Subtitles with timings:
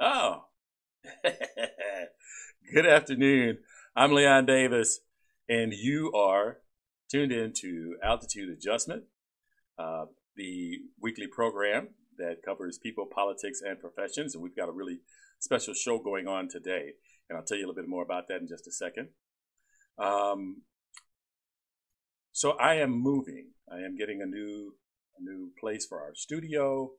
[0.00, 0.44] Oh,
[2.72, 3.58] good afternoon.
[3.96, 5.00] I'm Leon Davis,
[5.48, 6.58] and you are
[7.10, 9.06] tuned in to Altitude Adjustment,
[9.76, 10.04] uh,
[10.36, 14.34] the weekly program that covers people, politics, and professions.
[14.34, 15.00] And we've got a really
[15.40, 16.92] special show going on today,
[17.28, 19.08] and I'll tell you a little bit more about that in just a second.
[19.98, 20.62] Um,
[22.30, 23.48] so I am moving.
[23.68, 24.76] I am getting a new
[25.18, 26.92] a new place for our studio,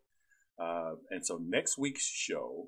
[0.61, 2.67] uh, and so next week's show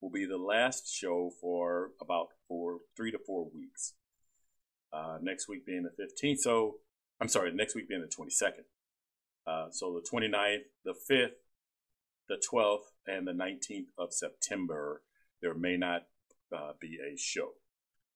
[0.00, 3.94] will be the last show for about four, three to four weeks.
[4.92, 6.38] Uh, next week being the 15th.
[6.38, 6.76] So,
[7.20, 8.64] I'm sorry, next week being the 22nd.
[9.46, 11.32] Uh, so, the 29th, the 5th,
[12.28, 15.02] the 12th, and the 19th of September,
[15.42, 16.02] there may not
[16.56, 17.50] uh, be a show.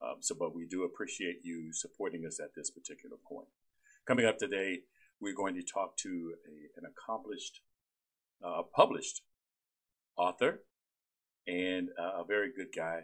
[0.02, 3.48] Um, so, but we do appreciate you supporting us at this particular point.
[4.06, 4.80] Coming up today,
[5.20, 7.60] we're going to talk to a, an accomplished,
[8.44, 9.22] uh, published
[10.16, 10.62] author,
[11.46, 13.00] and uh, a very good guy.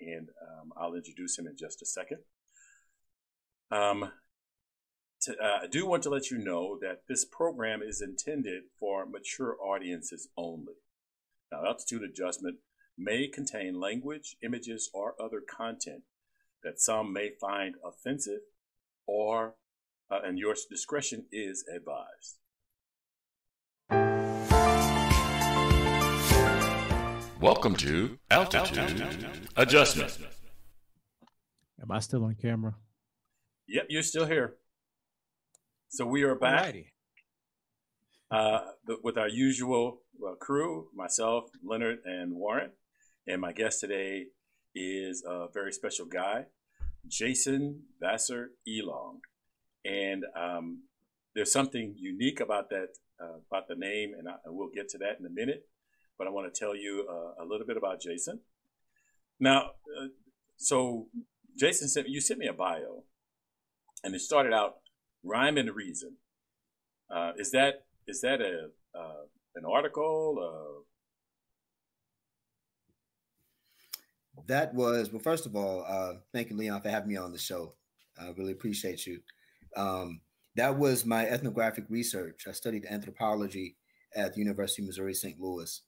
[0.00, 2.18] And um, I'll introduce him in just a second.
[3.70, 4.12] Um,
[5.22, 9.06] to, uh, I do want to let you know that this program is intended for
[9.06, 10.74] mature audiences only.
[11.52, 12.58] Now, altitude adjustment
[12.96, 16.02] may contain language, images, or other content
[16.62, 18.40] that some may find offensive
[19.06, 19.54] or
[20.10, 22.38] uh, and your discretion is advised.
[27.40, 29.02] Welcome to Altitude
[29.56, 30.18] Adjustment.
[31.80, 32.74] Am I still on camera?
[33.66, 34.56] Yep, you're still here.
[35.88, 36.74] So we are back
[38.30, 38.60] uh,
[39.02, 42.72] with our usual uh, crew myself, Leonard, and Warren.
[43.26, 44.26] And my guest today
[44.74, 46.44] is a very special guy,
[47.08, 49.20] Jason Vasser Elong.
[49.86, 50.82] And um,
[51.34, 52.88] there's something unique about that,
[53.18, 55.66] uh, about the name, and, I, and we'll get to that in a minute
[56.20, 58.40] but I want to tell you uh, a little bit about Jason.
[59.40, 60.08] Now, uh,
[60.58, 61.08] so
[61.58, 63.04] Jason sent you sent me a bio,
[64.04, 64.80] and it started out
[65.24, 66.16] rhyme and reason.
[67.10, 69.22] Uh, is that is that a uh,
[69.56, 70.84] an article?
[74.36, 74.42] Uh?
[74.46, 75.22] That was well.
[75.22, 77.72] First of all, uh, thank you, Leon, for having me on the show.
[78.20, 79.20] I really appreciate you.
[79.74, 80.20] Um,
[80.56, 82.44] that was my ethnographic research.
[82.46, 83.78] I studied anthropology
[84.14, 85.40] at the University of Missouri St.
[85.40, 85.80] Louis,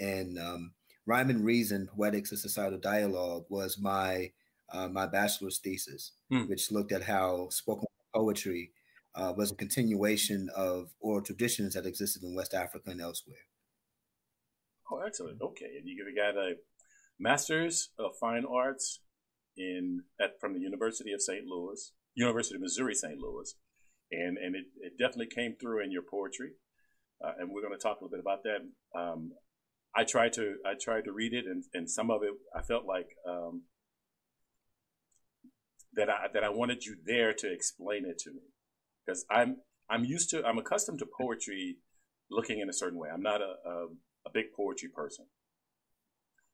[0.00, 0.72] and um,
[1.06, 4.32] Rhyme and Reason: Poetics and Societal Dialogue was my
[4.72, 6.42] uh, my bachelor's thesis, hmm.
[6.42, 8.72] which looked at how spoken poetry
[9.14, 13.36] uh, was a continuation of oral traditions that existed in West Africa and elsewhere.
[14.90, 15.40] Oh, excellent.
[15.42, 16.54] Okay, and you got a
[17.18, 19.00] master's of fine arts
[19.56, 21.44] in at from the University of St.
[21.46, 23.18] Louis, University of Missouri St.
[23.18, 23.54] Louis,
[24.12, 26.50] and and it, it definitely came through in your poetry,
[27.24, 28.98] uh, and we're going to talk a little bit about that.
[28.98, 29.32] Um,
[29.96, 32.84] I tried to I tried to read it, and, and some of it I felt
[32.84, 33.62] like um,
[35.94, 38.42] that I that I wanted you there to explain it to me
[39.04, 39.56] because I'm
[39.88, 41.78] I'm used to I'm accustomed to poetry
[42.30, 43.08] looking in a certain way.
[43.12, 43.86] I'm not a a,
[44.26, 45.26] a big poetry person,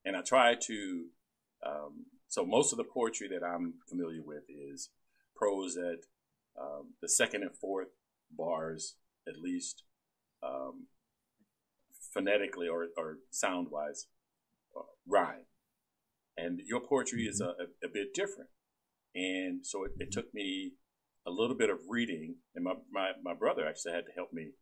[0.04, 1.06] and I try to.
[1.64, 4.88] Um, so most of the poetry that I'm familiar with is
[5.36, 6.06] prose at
[6.60, 7.88] um, the second and fourth
[8.30, 8.96] bars
[9.28, 9.82] at least.
[10.42, 10.86] Um,
[12.12, 14.06] phonetically or, or sound wise
[14.76, 15.46] uh, rhyme.
[16.36, 17.60] And your poetry is mm-hmm.
[17.60, 18.50] a, a, a, bit different.
[19.14, 20.72] And so it, it, took me
[21.26, 24.52] a little bit of reading, and my, my, my brother actually had to help me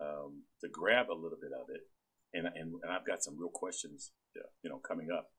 [0.00, 1.82] um, to grab a little bit of it.
[2.32, 5.30] And, and, and I've got some real questions, uh, you know, coming up.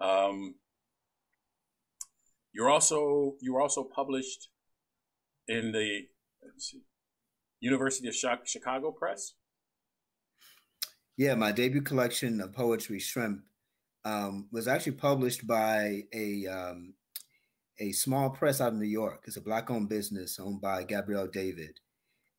[0.00, 0.54] Um,
[2.52, 4.48] you're also you were also published
[5.48, 6.02] in the
[6.58, 6.82] see,
[7.60, 9.34] University of Chicago Press.
[11.16, 13.42] Yeah, my debut collection of poetry, Shrimp,
[14.04, 16.94] um, was actually published by a um,
[17.78, 19.24] a small press out of New York.
[19.26, 21.80] It's a black-owned business owned by Gabrielle David,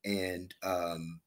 [0.04, 1.22] and um,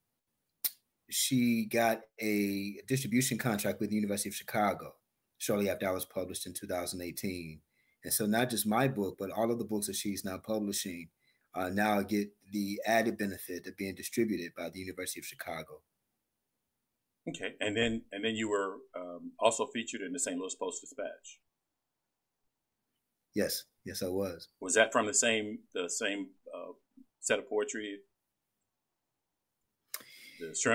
[1.08, 4.94] she got a distribution contract with the University of Chicago
[5.38, 7.60] shortly after I was published in 2018.
[8.04, 11.08] And so, not just my book, but all of the books that she's now publishing
[11.54, 15.80] uh, now get the added benefit of being distributed by the University of Chicago.
[17.28, 20.38] Okay, and then and then you were um, also featured in the St.
[20.38, 21.40] Louis Post Dispatch.
[23.34, 24.48] Yes, yes, I was.
[24.60, 26.72] Was that from the same the same uh,
[27.20, 27.98] set of poetry?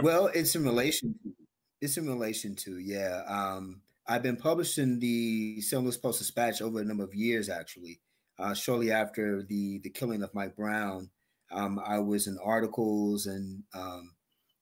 [0.03, 1.15] Well, it's in relation.
[1.24, 1.31] To,
[1.80, 3.21] it's in relation to yeah.
[3.27, 5.81] Um, I've been publishing the St.
[5.81, 8.01] Louis Post Dispatch over a number of years, actually.
[8.38, 11.09] Uh, shortly after the the killing of Mike Brown,
[11.51, 14.12] um, I was in articles and um,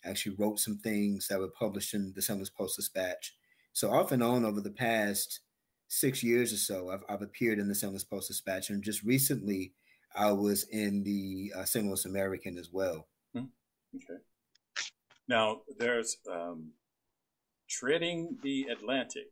[0.06, 2.34] actually wrote some things that were published in the.
[2.34, 3.36] Louis Post Dispatch.
[3.74, 5.42] So off and on over the past
[5.88, 7.88] six years or so, I've, I've appeared in the.
[7.88, 9.74] Louis Post Dispatch, and just recently,
[10.16, 11.66] I was in the uh,
[12.06, 13.08] American as well.
[13.34, 13.46] Hmm.
[13.96, 14.22] Okay.
[15.28, 16.72] Now there's um,
[17.70, 19.28] treading the Atlantic.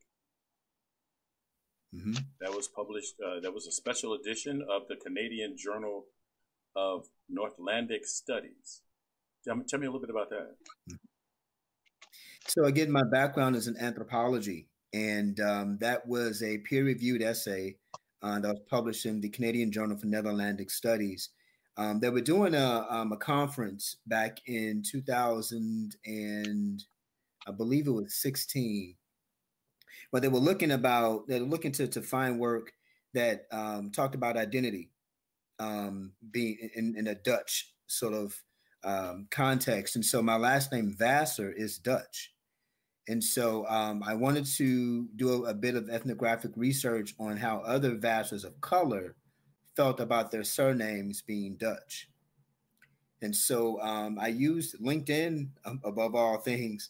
[1.95, 2.13] Mm-hmm.
[2.41, 3.15] That was published.
[3.25, 6.05] Uh, that was a special edition of the Canadian Journal
[6.75, 8.81] of Netherlandic Studies.
[9.47, 10.55] Tell me, a little bit about that.
[12.47, 17.77] So again, my background is in anthropology, and um, that was a peer-reviewed essay
[18.21, 21.29] uh, that was published in the Canadian Journal for Netherlandic Studies.
[21.77, 26.83] Um, they were doing a, um, a conference back in 2000 and
[27.47, 28.95] I believe it was 16,
[30.11, 32.71] but they were looking about they were looking to to find work
[33.13, 34.89] that um, talked about identity
[35.59, 38.35] um, being in, in, a Dutch sort of
[38.87, 42.33] um, context, and so my last name Vasser is Dutch.
[43.09, 47.59] And so um, I wanted to do a, a, bit of ethnographic research on how
[47.59, 49.15] other Vassers of color
[49.75, 52.09] felt about their surnames being Dutch.
[53.21, 56.89] And so um, I used LinkedIn um, above all things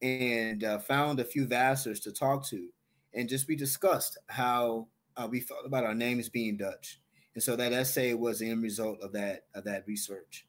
[0.00, 2.68] and uh, found a few Vassers to talk to.
[3.14, 7.00] And just we discussed how uh, we felt about our names being Dutch.
[7.34, 10.47] And so that essay was the end result of that of that research.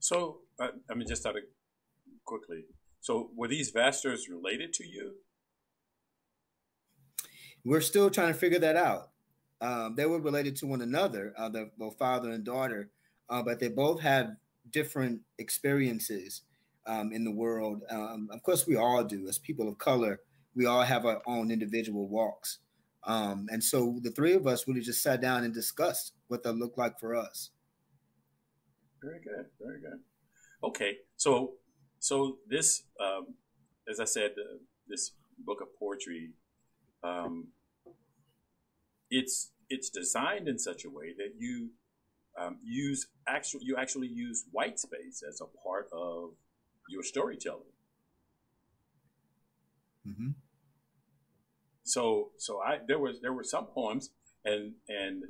[0.00, 1.42] So, uh, I mean, just out of
[2.24, 2.64] quickly,
[3.00, 5.14] so were these Vassers related to you?
[7.64, 9.10] We're still trying to figure that out.
[9.60, 12.90] Um, they were related to one another, uh, the both father and daughter,
[13.28, 14.36] uh, but they both had
[14.70, 16.42] different experiences
[16.86, 17.82] um, in the world.
[17.90, 20.20] Um, of course, we all do as people of color.
[20.54, 22.58] We all have our own individual walks,
[23.04, 26.54] um, and so the three of us really just sat down and discussed what that
[26.54, 27.50] looked like for us.
[29.02, 30.00] Very good, very good.
[30.62, 31.54] Okay, so
[31.98, 33.34] so this, um,
[33.88, 34.58] as I said, uh,
[34.88, 36.32] this book of poetry,
[37.02, 37.48] um,
[39.10, 41.70] it's it's designed in such a way that you
[42.38, 46.30] um, use actual you actually use white space as a part of
[46.88, 47.72] your storytelling.
[50.06, 50.30] Mm-hmm.
[51.84, 54.10] So so I there was there were some poems
[54.44, 55.24] and and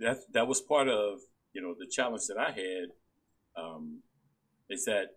[0.00, 1.20] that that was part of
[1.54, 2.90] you know the challenge that I had
[3.56, 4.00] um,
[4.68, 5.16] is that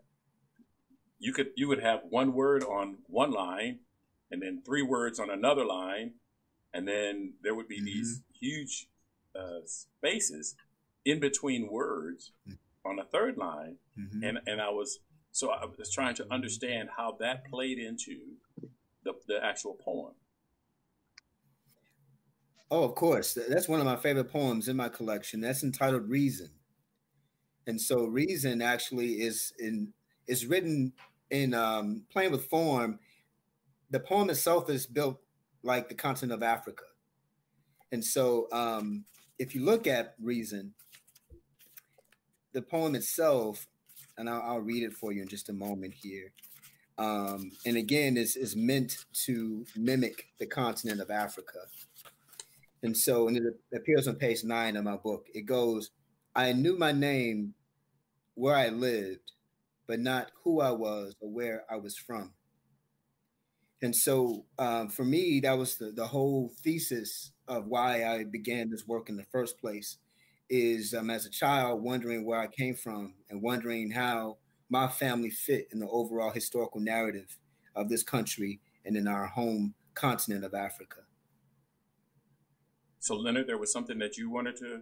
[1.20, 3.80] you could you would have one word on one line
[4.32, 6.14] and then three words on another line
[6.74, 7.86] and then there would be mm-hmm.
[7.86, 8.88] these huge
[9.36, 10.56] uh, spaces
[11.06, 12.90] in between words mm-hmm.
[12.90, 14.24] on a third line mm-hmm.
[14.24, 15.00] and and I was
[15.32, 18.20] so I was trying to understand how that played into
[19.04, 20.14] the, the actual poem
[22.72, 26.50] oh of course that's one of my favorite poems in my collection that's entitled reason
[27.68, 29.94] and so reason actually is in
[30.28, 30.94] is written
[31.30, 33.00] in um, playing with form.
[33.90, 35.20] The poem itself is built
[35.64, 36.84] like the continent of Africa.
[37.92, 39.06] And so um,
[39.40, 40.74] if you look at reason,
[42.54, 43.68] the poem itself,
[44.18, 46.32] and I'll, I'll, read it for you in just a moment here.
[46.98, 51.60] Um, and again, is is meant to mimic the continent of Africa.
[52.84, 53.44] And so, and it
[53.76, 55.28] appears on page nine of my book.
[55.34, 55.92] It goes,
[56.36, 57.54] "I knew my name,
[58.36, 59.34] where I lived,
[59.88, 62.34] but not who I was or where I was from.
[63.82, 68.70] And so um, for me, that was the, the whole thesis of why I began
[68.70, 69.98] this work in the first place
[70.50, 74.38] is um, as a child wondering where I came from and wondering how
[74.70, 77.38] my family fit in the overall historical narrative
[77.76, 81.02] of this country and in our home continent of Africa.
[83.00, 84.82] So Leonard, there was something that you wanted to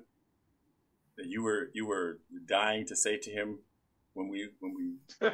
[1.18, 3.60] that you were you were dying to say to him
[4.14, 5.30] when we when we.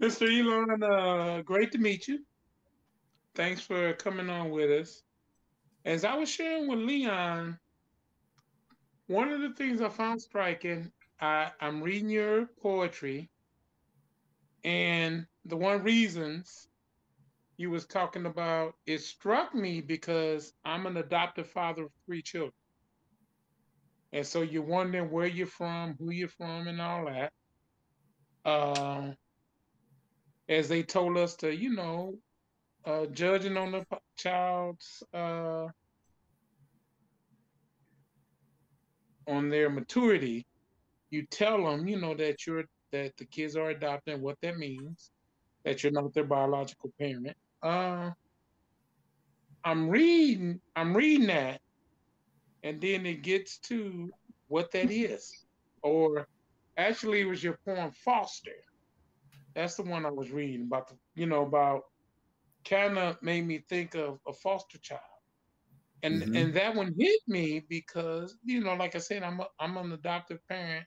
[0.00, 0.26] Mr.
[0.30, 2.20] Elon, uh, great to meet you.
[3.34, 5.02] Thanks for coming on with us.
[5.84, 7.58] As I was sharing with Leon,
[9.08, 10.90] one of the things I found striking,
[11.20, 13.28] I, I'm reading your poetry,
[14.64, 16.69] and the one reasons
[17.60, 22.54] you was talking about it struck me because I'm an adoptive father of three children.
[24.14, 27.32] And so you're wondering where you're from, who you're from, and all that.
[28.46, 29.10] Uh,
[30.48, 32.14] as they told us to, you know,
[32.86, 33.84] uh, judging on the
[34.16, 35.66] child's uh,
[39.28, 40.46] on their maturity,
[41.10, 45.10] you tell them, you know, that you're that the kids are adopting, what that means,
[45.66, 47.36] that you're not their biological parent.
[47.62, 48.12] Uh,
[49.64, 51.60] I'm reading, I'm reading that,
[52.62, 54.14] and then it gets to
[54.48, 55.46] what that is.
[55.82, 56.26] Or
[56.76, 58.56] actually, it was your poem Foster.
[59.54, 61.82] That's the one I was reading about the, you know, about
[62.64, 65.00] kind of made me think of a foster child.
[66.02, 66.34] And Mhm.
[66.34, 69.92] and that one hit me because, you know, like I said, I'm a, I'm an
[69.92, 70.86] adoptive parent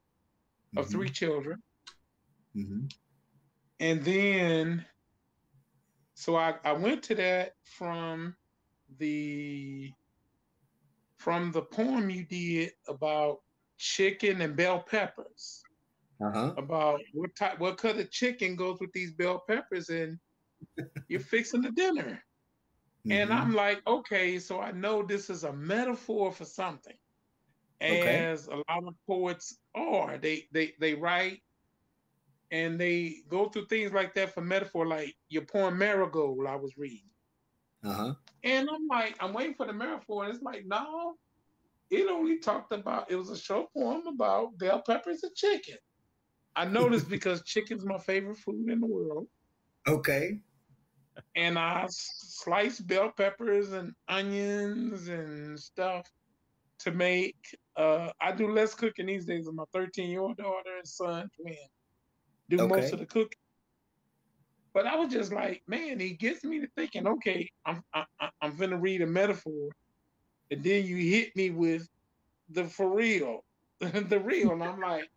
[0.78, 0.90] of Mhm.
[0.90, 1.62] three children.
[2.56, 2.94] Mhm.
[3.80, 4.86] And then
[6.24, 8.38] so I, I went to that from
[8.98, 9.92] the
[11.18, 13.40] from the poem you did about
[13.78, 15.68] chicken and bell peppers.
[16.22, 16.54] Uh-huh.
[16.58, 20.20] about what type what kind of chicken goes with these bell peppers and
[21.10, 22.24] you're fixing the dinner
[23.10, 23.34] and Mhm.
[23.34, 26.98] i'm like okay so i know this is a metaphor for something
[27.90, 28.30] Okay.
[28.32, 31.42] as a lot of poets are they they they write
[32.54, 36.78] and they go through things like that for metaphor like your poem marigold i was
[36.78, 37.10] reading
[37.84, 38.14] uh-huh.
[38.46, 41.16] and i'm like i'm waiting for the metaphor and it's like no
[41.92, 45.78] it only talked about it was a short poem about bell peppers and chicken
[46.56, 49.28] i noticed because chicken's my favorite food in the world
[49.88, 50.40] Okay.
[51.36, 56.10] and I slice bell peppers and onions and stuff
[56.80, 57.36] to make.
[57.76, 61.30] Uh, I do less cooking these days with my 13 year old daughter and son,
[61.40, 61.56] twin,
[62.50, 62.68] do Okay.
[62.82, 63.38] most of the cooking.
[64.74, 68.06] But I was just like, man, he gets me to thinking, okay, I'm I,
[68.42, 69.70] I'm gonna read a metaphor,
[70.50, 71.88] and then you hit me with
[72.50, 73.44] the for real,
[73.80, 75.10] the real, and I'm like,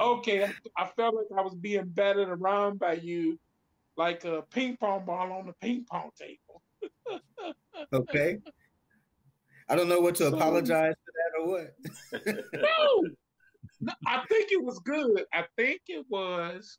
[0.00, 3.38] okay, I, I felt like I was being battered around by you,
[3.96, 6.62] like a ping pong ball on the ping pong table.
[7.92, 8.38] Okay.
[9.68, 12.44] I don't know what to So- apologize for that or what.
[12.54, 13.04] No,
[13.80, 15.24] no, I think it was good.
[15.32, 16.78] I think it was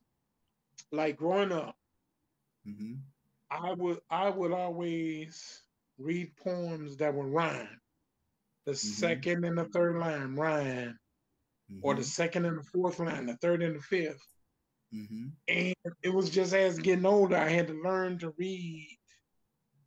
[0.91, 1.75] like growing up.
[2.65, 2.95] hmm
[3.49, 5.63] I would I would always
[5.97, 7.79] read poems that would rhyme.
[8.65, 10.99] The second and the third line rhyme,
[11.81, 14.25] or the second and the fourth line, the third and the fifth.
[14.91, 15.73] hmm And
[16.03, 18.97] it was just as getting older, I had to learn to read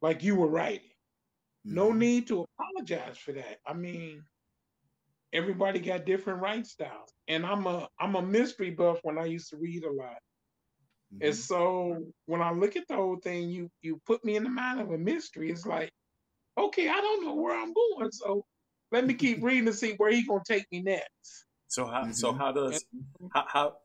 [0.00, 0.88] like you were writing.
[1.64, 1.98] No Mhm.
[1.98, 3.60] need to apologize for that.
[3.66, 4.24] I mean,
[5.32, 9.50] everybody got different writing styles, and I'm a I'm a mystery buff when I used
[9.50, 10.18] to read a lot.
[11.20, 11.36] And Mhm.
[11.36, 14.80] so when I look at the whole thing, you you put me in the mind
[14.80, 15.50] of a mystery.
[15.50, 15.90] It's like,
[16.58, 18.44] okay, I don't know where I'm going, so
[18.92, 21.46] let me keep reading to see where he gonna take me next.
[21.68, 22.38] So how so Mhm.
[22.38, 22.84] how does
[23.32, 23.76] how, how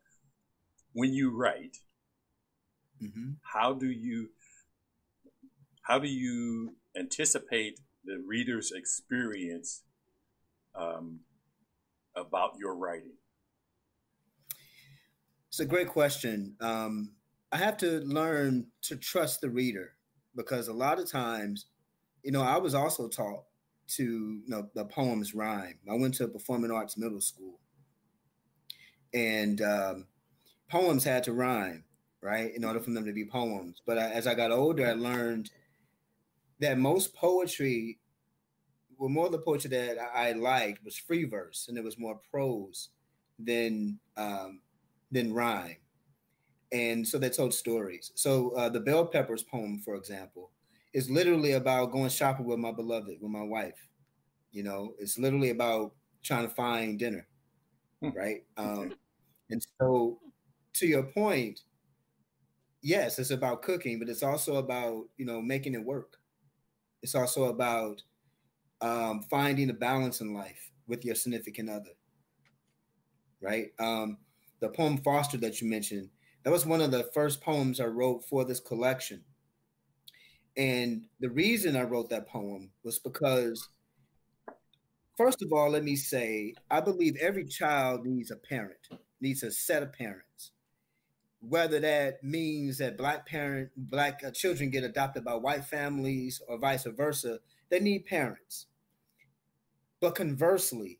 [0.93, 1.77] when you write
[2.99, 3.37] Mhm.
[3.41, 4.29] how do you
[5.83, 9.83] how do you anticipate the reader's experience
[10.75, 11.21] um,
[12.15, 13.13] about your writing?
[15.49, 16.55] It's a great question.
[16.59, 17.11] Um,
[17.51, 19.93] I have to learn to trust the reader
[20.35, 21.67] because a lot of times,
[22.23, 23.43] you know, I was also taught
[23.87, 25.79] to, you know, the poems rhyme.
[25.89, 27.59] I went to a performing arts middle school,
[29.13, 30.07] and um,
[30.69, 31.85] poems had to rhyme,
[32.21, 33.81] right, in order for them to be poems.
[33.85, 35.51] But I, as I got older, I learned
[36.59, 37.99] that most poetry,
[38.97, 41.97] well, more of the poetry that I, I liked was free verse, and it was
[41.97, 42.89] more prose
[43.39, 44.61] than um,
[45.11, 45.77] than rhyme.
[46.71, 48.11] And so they told stories.
[48.15, 50.51] So uh, the Bell Peppers poem, for example,
[50.93, 53.89] is literally about going shopping with my beloved, with my wife.
[54.51, 57.27] You know, it's literally about trying to find dinner,
[58.01, 58.11] Hmm.
[58.15, 58.43] right?
[58.57, 58.95] Um,
[59.49, 60.19] and so,
[60.75, 61.61] to your point,
[62.81, 66.17] yes, it's about cooking, but it's also about you know making it work.
[67.01, 68.01] It's also about
[68.85, 71.89] um, finding a balance in life with your significant other,
[73.41, 73.69] right?
[73.79, 74.17] Um,
[74.59, 76.09] the poem Foster that you mentioned,
[76.43, 79.23] that was one of the first poems I wrote for this collection.
[80.55, 83.67] And the reason I wrote that poem was because,
[85.17, 88.87] first of all, let me say, I believe every child needs a parent,
[89.19, 90.51] needs a set of parents.
[91.39, 96.59] Whether that means that black parent, black uh, children get adopted by white families or
[96.59, 97.39] vice versa,
[97.69, 98.67] they need parents.
[100.05, 100.99] But conversely,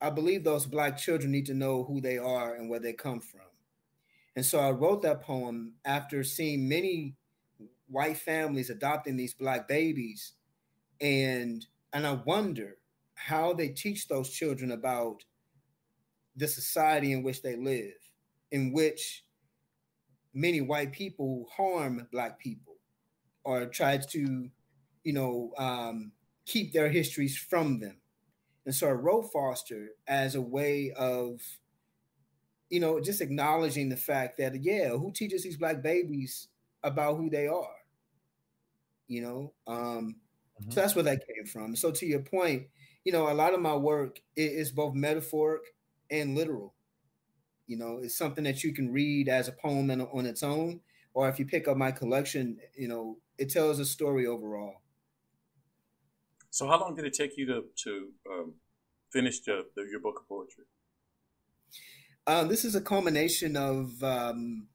[0.00, 3.20] I believe those black children need to know who they are and where they come
[3.20, 3.42] from.
[4.34, 7.16] And so I wrote that poem after seeing many
[7.86, 10.32] white families adopting these black babies
[11.02, 12.78] and and I wonder
[13.12, 15.22] how they teach those children about
[16.34, 17.98] the society in which they live,
[18.52, 19.26] in which
[20.32, 22.76] many white people harm black people
[23.44, 24.48] or try to,
[25.04, 26.12] you know, um,
[26.46, 28.00] keep their histories from them.
[28.66, 31.40] And so I wrote Foster as a way of,
[32.68, 36.48] you know, just acknowledging the fact that, yeah, who teaches these black babies
[36.82, 37.76] about who they are?
[39.08, 40.20] You know, um,
[40.58, 40.70] Mhm.
[40.70, 41.76] so that's where that came from.
[41.76, 42.68] So to your point,
[43.04, 45.62] you know, a lot of my work is both metaphoric
[46.10, 46.74] and literal.
[47.66, 50.82] You know, it's something that you can read as a poem on its own,
[51.14, 54.82] or if you pick up my collection, you know, it tells a story overall.
[56.56, 58.54] So, how long did it take you to to um,
[59.12, 60.64] finish the, the, your book of poetry?
[62.26, 64.68] Um, this is a culmination of um,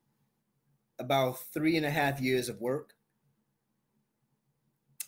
[1.00, 2.94] about three and a half years of work.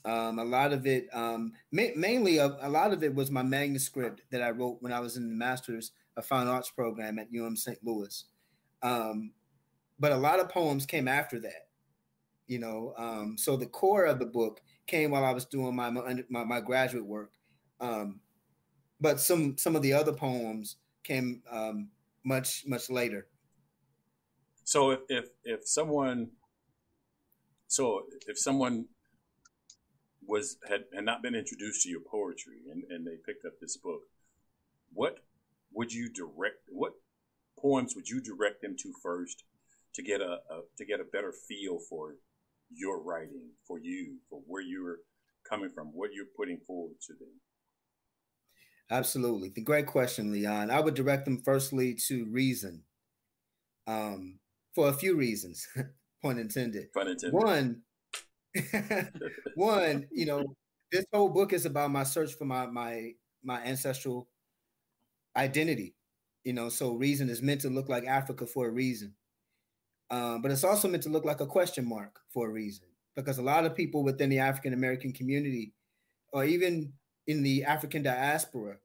[0.03, 3.43] Um, a lot of it, um, ma- mainly a, a, lot of it was my
[3.43, 7.27] manuscript that I wrote when I was in the Master's of Fine Arts program at
[7.39, 7.77] UM St.
[7.83, 8.25] Louis.
[8.81, 11.67] But a lot of poems came after that,
[12.47, 12.95] you know.
[12.97, 16.61] Um, so the core of the book came while I was doing my my, my
[16.61, 17.31] graduate work.
[17.79, 18.19] Um,
[18.99, 21.89] but some some of the other poems came um,
[22.23, 23.27] much much later.
[24.63, 26.31] So if if if someone,
[27.67, 28.85] so if someone
[30.25, 33.75] was had, had not been introduced to your poetry and, and they picked up this
[33.75, 34.03] book,
[34.93, 35.19] what
[35.73, 36.93] would you direct what
[37.59, 39.43] poems would you direct them to first
[39.93, 42.15] to get a, a to get a better feel for
[42.75, 44.97] your writing, for you, for where you're
[45.49, 47.29] coming from, what you're putting forward to them?
[48.91, 49.49] Absolutely.
[49.49, 50.69] The great question, Leon.
[50.69, 52.83] I would direct them firstly to reason.
[53.87, 54.39] Um,
[54.75, 55.67] for a few reasons,
[56.23, 56.91] pun intended.
[56.93, 57.33] Pun intended.
[57.33, 57.81] One,
[59.55, 60.43] one, you know,
[60.91, 63.11] this whole book is about my search for my my
[63.43, 64.27] my ancestral
[65.35, 65.95] identity.
[66.43, 69.15] You know, so reason is meant to look like Africa for a reason.
[70.13, 73.39] Um, but it's also meant to look like a question mark for a reason, because
[73.39, 75.73] a lot of people within the African American community,
[76.31, 76.93] or even
[77.25, 78.75] in the African diaspora,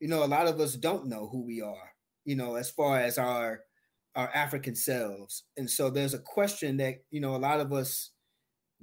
[0.00, 1.92] you know, a lot of us don't know who we are,
[2.24, 3.60] you know, as far as our
[4.14, 5.44] our African selves.
[5.58, 8.12] And so there's a question that, you know, a lot of us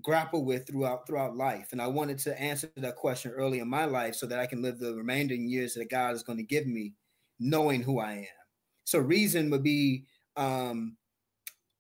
[0.02, 1.70] grapple with throughout throughout life.
[1.72, 4.62] And I wanted to answer that question early in my life so that I can
[4.62, 6.94] live the remaining years that God is going to give me
[7.40, 8.40] knowing who I am.
[8.84, 10.98] So reason would be um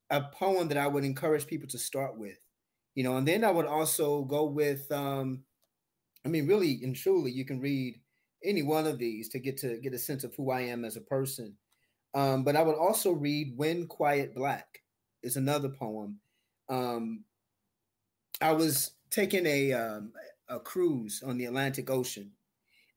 [0.09, 2.37] a poem that I would encourage people to start with.
[2.95, 5.43] You know, and then I would also go with um
[6.25, 7.99] I mean really and truly you can read
[8.43, 10.95] any one of these to get to get a sense of who I am as
[10.95, 11.55] a person.
[12.13, 14.81] Um, but I would also read When Quiet Black
[15.21, 16.19] is another poem.
[16.69, 17.23] Um,
[18.41, 20.13] I was taking a um,
[20.49, 22.31] a cruise on the Atlantic Ocean,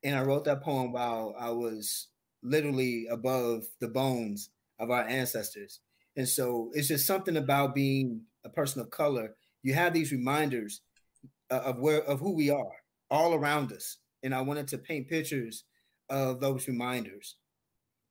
[0.04, 2.08] and I wrote that poem while I was
[2.42, 5.80] literally above the bones of our ancestors.
[6.16, 9.34] And so it's just something about being a person of color.
[9.62, 10.82] You have these reminders
[11.50, 12.72] uh, of where of who we are
[13.10, 15.64] all around us, and I wanted to paint pictures
[16.08, 17.36] of those reminders.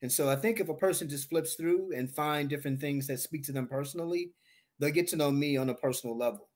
[0.01, 3.19] And so I think if a person just flips through and find different things that
[3.19, 4.31] speak to them personally,
[4.79, 6.49] they'll get to know me on a personal level.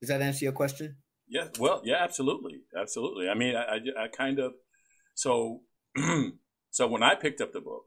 [0.00, 0.96] Does that answer your question?
[1.28, 1.48] Yeah.
[1.58, 3.28] Well, yeah, absolutely, absolutely.
[3.28, 4.54] I mean, I, I, I kind of
[5.14, 5.60] so
[6.70, 7.84] so when I picked up the book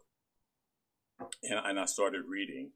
[1.20, 2.72] and, and I started reading,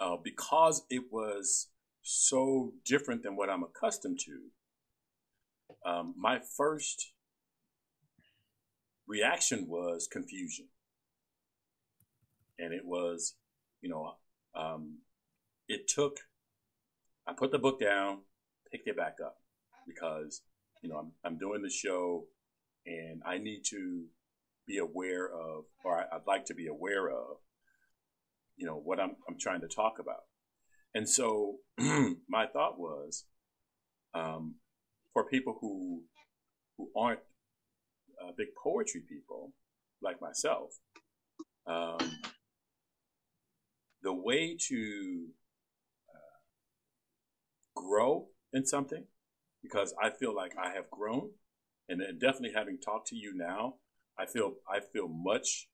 [0.00, 1.68] uh, because it was
[2.02, 5.88] so different than what I'm accustomed to.
[5.88, 7.12] Um, my first
[9.06, 10.66] reaction was confusion.
[12.58, 13.34] And it was,
[13.80, 14.14] you know,
[14.54, 14.98] um,
[15.68, 16.18] it took,
[17.26, 18.18] I put the book down,
[18.70, 19.36] picked it back up
[19.86, 20.42] because,
[20.82, 22.26] you know, I'm, I'm doing the show
[22.86, 24.04] and I need to
[24.66, 27.36] be aware of, or I, would like to be aware of,
[28.56, 30.24] you know, what I'm, I'm trying to talk about.
[30.94, 31.56] And so
[32.28, 33.24] my thought was,
[34.14, 34.56] um,
[35.12, 36.02] for people who,
[36.76, 37.20] who aren't
[38.22, 39.52] uh, big poetry people
[40.02, 40.78] like myself,
[41.66, 41.98] um,
[44.02, 45.26] the way to
[46.10, 49.04] uh, grow in something,
[49.62, 51.30] because I feel like I have grown,
[51.88, 53.74] and definitely having talked to you now,
[54.18, 55.68] I feel I feel much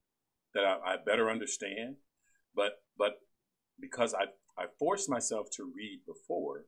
[0.55, 1.97] that I, I better understand,
[2.55, 3.21] but but
[3.81, 4.27] because I
[4.61, 6.65] I forced myself to read before,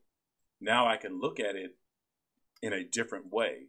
[0.59, 1.77] now I can look at it
[2.61, 3.67] in a different way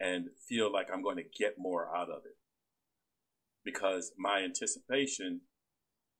[0.00, 2.36] and feel like I'm going to get more out of it.
[3.64, 5.42] Because my anticipation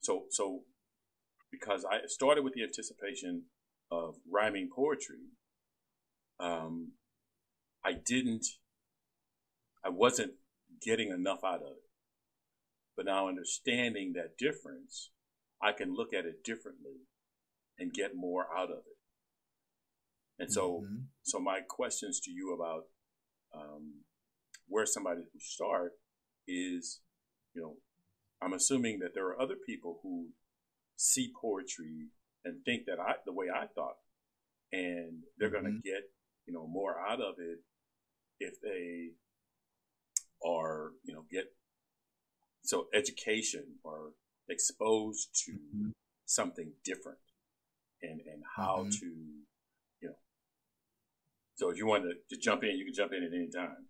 [0.03, 0.63] so so
[1.51, 3.43] because I started with the anticipation
[3.91, 5.29] of rhyming poetry
[6.39, 6.93] um,
[7.83, 8.45] I didn't
[9.83, 10.33] I wasn't
[10.81, 11.82] getting enough out of it
[12.95, 15.11] but now understanding that difference
[15.61, 17.07] I can look at it differently
[17.79, 18.97] and get more out of it
[20.39, 21.03] and so mm-hmm.
[21.21, 22.85] so my questions to you about
[23.55, 24.01] um,
[24.67, 25.93] where somebody who start
[26.47, 27.01] is,
[27.53, 27.75] you know,
[28.41, 30.29] I'm assuming that there are other people who
[30.95, 32.09] see poetry
[32.43, 33.97] and think that I the way I thought,
[34.71, 35.65] and they're mm-hmm.
[35.65, 36.01] going to get
[36.45, 37.59] you know more out of it
[38.39, 39.11] if they
[40.45, 41.45] are you know get
[42.63, 44.11] so education or
[44.49, 45.91] exposed to Mm-hmm.
[46.25, 47.19] something different
[48.01, 48.91] and, and how Mhm.
[48.99, 50.15] to, you know.
[51.55, 53.87] So if you want to, to jump in, you can jump in at any time.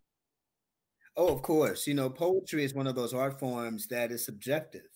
[1.15, 1.87] Oh, of course.
[1.87, 4.89] You know, poetry is one of those art forms that is subjective.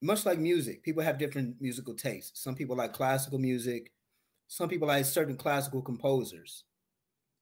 [0.00, 2.42] Much like music, people have different musical tastes.
[2.42, 3.92] Some people like classical music,
[4.48, 6.64] some people like certain classical composers,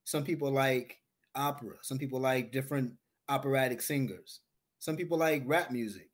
[0.04, 1.00] some people like
[1.34, 2.94] opera, some people like different
[3.32, 4.40] operatic singers,
[4.78, 6.10] some people like rap music,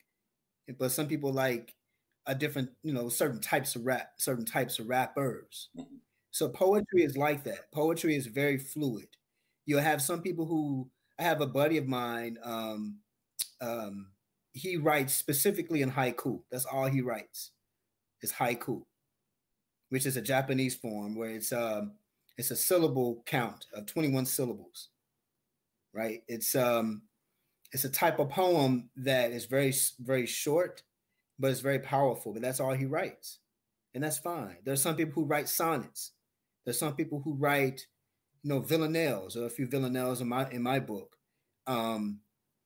[0.78, 1.74] but some people like
[2.26, 5.70] a different, you know, certain types of rap, certain types of rappers.
[6.30, 7.72] So poetry is like that.
[7.72, 9.08] Poetry is very fluid.
[9.64, 12.38] You'll have some people who I have a buddy of mine.
[12.44, 12.98] Um,
[13.60, 14.08] um,
[14.52, 16.42] he writes specifically in haiku.
[16.50, 17.52] That's all he writes
[18.22, 18.82] is haiku,
[19.88, 21.92] which is a Japanese form where it's um
[22.36, 24.88] it's a syllable count of 21 syllables.
[25.92, 26.22] Right?
[26.28, 27.02] It's um
[27.72, 30.82] it's a type of poem that is very very short,
[31.38, 32.32] but it's very powerful.
[32.32, 33.38] But that's all he writes,
[33.94, 34.56] and that's fine.
[34.64, 36.12] There's some people who write sonnets.
[36.64, 37.86] There's some people who write,
[38.42, 41.16] you know, villanelles or a few villanelles in my in my book.
[41.66, 42.20] Um,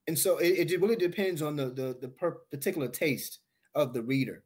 [0.06, 3.40] and so it, it really depends on the the, the per- particular taste
[3.74, 4.44] of the reader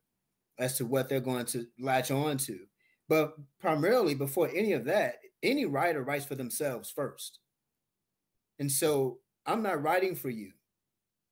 [0.59, 2.59] as to what they're going to latch on to.
[3.09, 7.38] But primarily, before any of that, any writer writes for themselves first.
[8.59, 10.52] And so I'm not writing for you,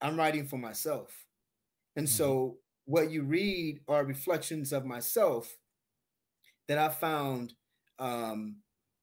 [0.00, 1.24] I'm writing for myself.
[1.96, 5.56] And so what you read are reflections of myself
[6.68, 7.54] that I found
[7.98, 8.56] um,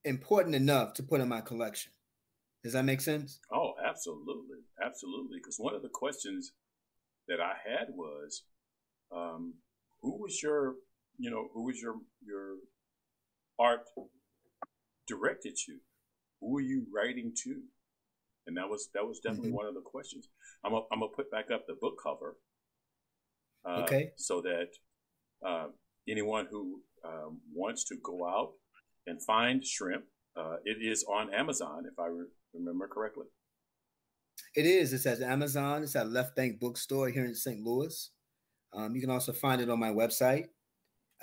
[0.03, 1.91] important enough to put in my collection.
[2.63, 3.39] Does that make sense?
[3.51, 5.37] Oh, absolutely, absolutely.
[5.37, 6.51] Because one of the questions
[7.27, 8.43] that I had was,
[9.15, 9.53] um,
[10.01, 10.75] who was your,
[11.17, 11.95] you know, who was your
[12.25, 12.55] your
[13.59, 13.81] art
[15.07, 15.77] directed to?
[16.39, 17.61] Who were you writing to?
[18.51, 19.53] And that was that was definitely Mhm.
[19.61, 20.27] one of the questions.
[20.63, 22.37] I'm gonna, I'm gonna put back up the book cover,
[23.65, 24.11] uh, Okay.
[24.17, 24.67] so that
[25.41, 25.69] uh,
[26.05, 28.51] anyone who um, wants to go out
[29.07, 30.03] and find shrimp,
[30.35, 33.27] uh, it is on Amazon, if I re- remember correctly.
[34.53, 34.91] It is.
[34.91, 35.83] It's at Amazon.
[35.83, 37.63] It's at Left Bank Bookstore here in St.
[37.63, 38.11] Louis.
[38.73, 40.49] Um, you can also find it on my website,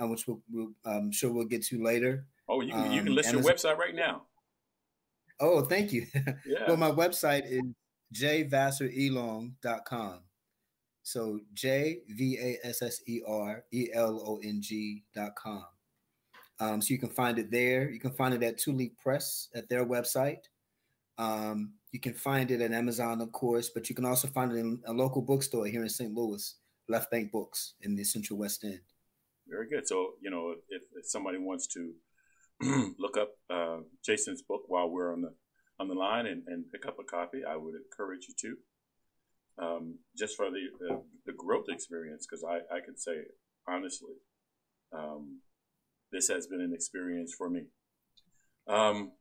[0.01, 2.27] uh, which we'll, we'll, I'm sure we'll get to later.
[2.49, 4.28] Oh, you can, you can Um, list your website right now.
[5.41, 6.07] Oh, thank you.
[6.47, 6.67] Yeah.
[6.67, 7.63] well, my website is
[8.15, 10.21] jvasserelong.com.
[11.03, 15.65] So J V A S S E R E L O N G.com.
[16.61, 17.91] Um, so you can find it there.
[17.91, 20.41] You can find it at 2Leaf Press at their website.
[21.17, 24.57] Um, you can find it at Amazon, of course, but you can also find it
[24.57, 26.13] in a local bookstore here in St.
[26.13, 26.55] Louis,
[26.89, 28.81] Left Bank Books in the Central West End.
[29.49, 29.89] Very good.
[29.89, 31.93] So, you know, if, if somebody wants to
[32.99, 35.35] look up uh, Jason's book while we're on the
[35.81, 39.65] on the line and, and pick up a copy, I would encourage you to.
[39.65, 43.13] Um, just for the, the, the growth experience, because I, I can say
[43.69, 44.15] honestly,
[44.93, 45.41] um,
[46.13, 47.67] this has been an experience for me.
[48.67, 49.13] Um,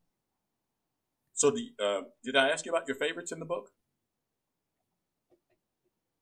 [1.34, 3.70] so, the, uh, did I ask you about your favorites in the book?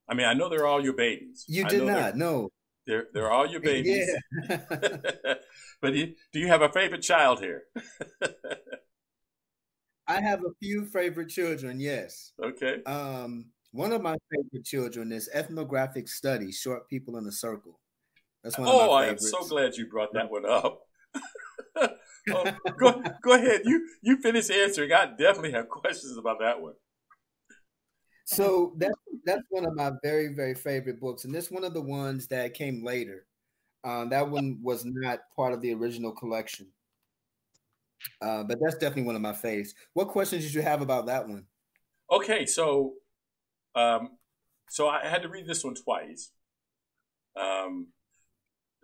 [0.09, 1.45] I mean, I know they're all your babies.
[1.47, 2.51] You I did not, no.
[2.87, 4.09] They're they're all your babies.
[4.49, 4.57] Yeah.
[5.81, 7.63] but you, do you have a favorite child here?
[10.07, 12.31] I have a few favorite children, yes.
[12.43, 12.83] okay.
[12.83, 17.79] Um, one of my favorite children is ethnographic study, short people in a circle.
[18.43, 20.81] That's one of Oh, I am so glad you brought that one up.
[21.75, 23.61] oh, go go ahead.
[23.65, 24.93] You you finish answering.
[24.93, 26.73] I definitely have questions about that one.
[28.25, 28.93] So that's
[29.25, 32.53] that's one of my very very favorite books, and this one of the ones that
[32.53, 33.25] came later.
[33.83, 36.67] Um, that one was not part of the original collection,
[38.21, 39.69] uh, but that's definitely one of my faves.
[39.93, 41.45] What questions did you have about that one?
[42.11, 42.93] Okay, so
[43.75, 44.17] um,
[44.69, 46.31] so I had to read this one twice.
[47.35, 47.87] Um,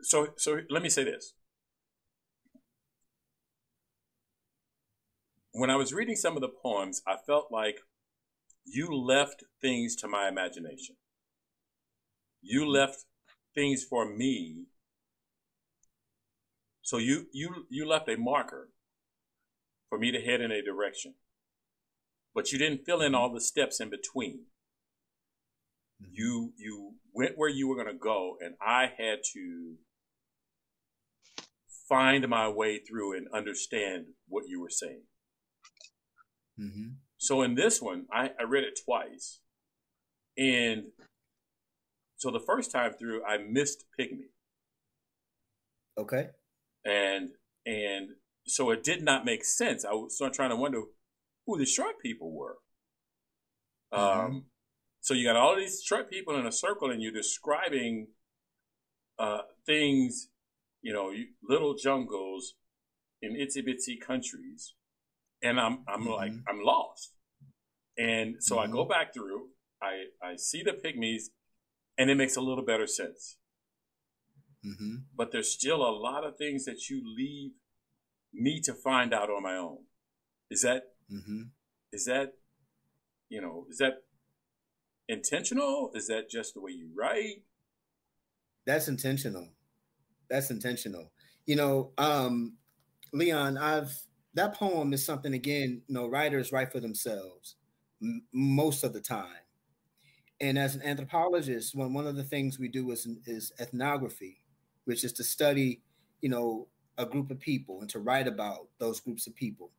[0.02, 1.34] so so let me say this.
[5.54, 7.82] When I was reading some of the poems, I felt like
[8.66, 10.96] you left things to my imagination.
[12.42, 12.72] You mm-hmm.
[12.72, 13.06] left
[13.54, 14.66] things for me.
[16.82, 18.70] So you you you left a marker
[19.90, 21.16] for me to head in a direction.
[22.34, 23.22] But you didn't fill in mm-hmm.
[23.22, 24.46] all the steps in between.
[26.02, 26.12] Mm-hmm.
[26.14, 29.76] You you went where you were going to go and I had to
[31.88, 35.04] find my way through and understand what you were saying.
[36.60, 36.90] Mm-hmm.
[37.22, 39.42] So in this one, I, I read it twice.
[40.40, 40.86] And
[42.18, 44.32] so the first time through, I missed Pygmy.
[46.00, 46.30] Okay.
[46.84, 47.30] And
[47.64, 48.16] and
[48.48, 49.86] so it did not make sense.
[49.86, 50.82] I was trying to wonder
[51.46, 52.58] who the short people were.
[53.94, 54.00] Mhm.
[54.00, 54.46] Um,
[55.02, 58.08] So you got all these short people in a circle, and you're describing
[59.20, 60.30] uh, things,
[60.82, 62.56] you know, little jungles
[63.22, 64.74] in itsy bitsy countries,
[65.44, 66.10] and I'm I'm mm-hmm.
[66.10, 67.14] like I'm lost.
[67.98, 68.70] And so mm-hmm.
[68.70, 68.90] I go mm-hmm.
[68.90, 69.50] back through,
[69.82, 71.24] I I see the pygmies,
[71.98, 73.38] and it makes a little better sense.
[74.66, 74.96] Mm-hmm.
[75.16, 77.52] But there's still a lot of things that you leave
[78.34, 79.80] me to find out on my own.
[80.50, 81.44] Is that mm-hmm.
[81.92, 82.34] is that
[83.30, 84.04] you know is that
[85.08, 85.92] intentional?
[85.94, 87.44] Is that just the way you write?
[88.66, 89.50] That's intentional.
[90.30, 91.12] That's intentional.
[91.46, 92.58] You know, um,
[93.12, 93.92] Leon, I've
[94.34, 95.82] that poem is something again.
[95.88, 97.56] You know, writers write for themselves
[98.02, 99.44] m- most of the time,
[100.40, 104.42] and as an anthropologist, one one of the things we do is is ethnography,
[104.86, 105.82] which is to study,
[106.22, 106.68] you know,
[106.98, 109.72] a group of people and to write about those groups of people.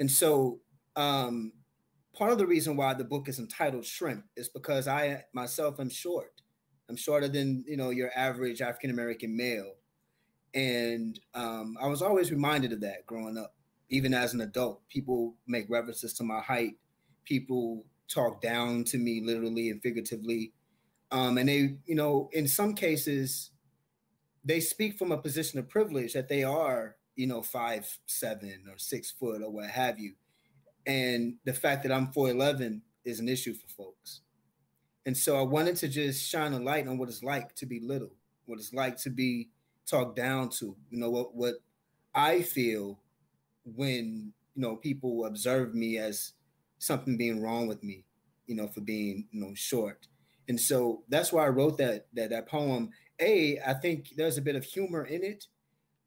[0.00, 0.60] And so,
[0.96, 1.52] um,
[2.14, 5.90] part of the reason why the book is entitled Shrimp is because I myself am
[5.90, 6.32] short.
[6.88, 9.74] I'm shorter than you know your average African American male,
[10.54, 13.54] and um, I was always reminded of that growing up.
[13.90, 16.76] Even as an adult, people make references to my height.
[17.24, 20.52] People talk down to me literally and figuratively,
[21.10, 23.50] um, and they, you know, in some cases,
[24.44, 28.78] they speak from a position of privilege that they are, you know, five seven or
[28.78, 30.14] six foot or what have you,
[30.86, 34.20] and the fact that I'm four eleven is an issue for folks.
[35.06, 37.80] And so I wanted to just shine a light on what it's like to be
[37.80, 38.12] little,
[38.44, 39.48] what it's like to be
[39.88, 40.76] talked down to.
[40.90, 41.54] You know what what
[42.14, 43.00] I feel
[43.64, 46.32] when you know people observe me as
[46.78, 48.04] something being wrong with me,
[48.46, 50.06] you know, for being you know short.
[50.48, 52.90] And so that's why I wrote that that that poem.
[53.20, 55.46] A, I think there's a bit of humor in it,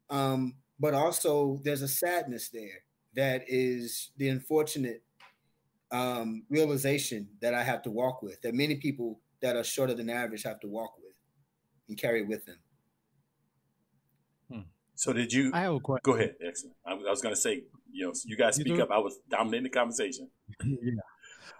[0.08, 5.02] um, but also there's a sadness there that is the unfortunate
[5.90, 10.08] um, realization that I have to walk with, that many people that are shorter than
[10.08, 11.12] average have to walk with
[11.88, 12.56] and carry with them.
[15.02, 15.50] So did you?
[15.52, 16.02] I have a question.
[16.04, 16.36] Go ahead.
[16.46, 16.76] Excellent.
[16.86, 18.92] I, I was going to say, you know, you guys speak up.
[18.92, 20.30] I was dominating the conversation.
[20.64, 20.92] yeah.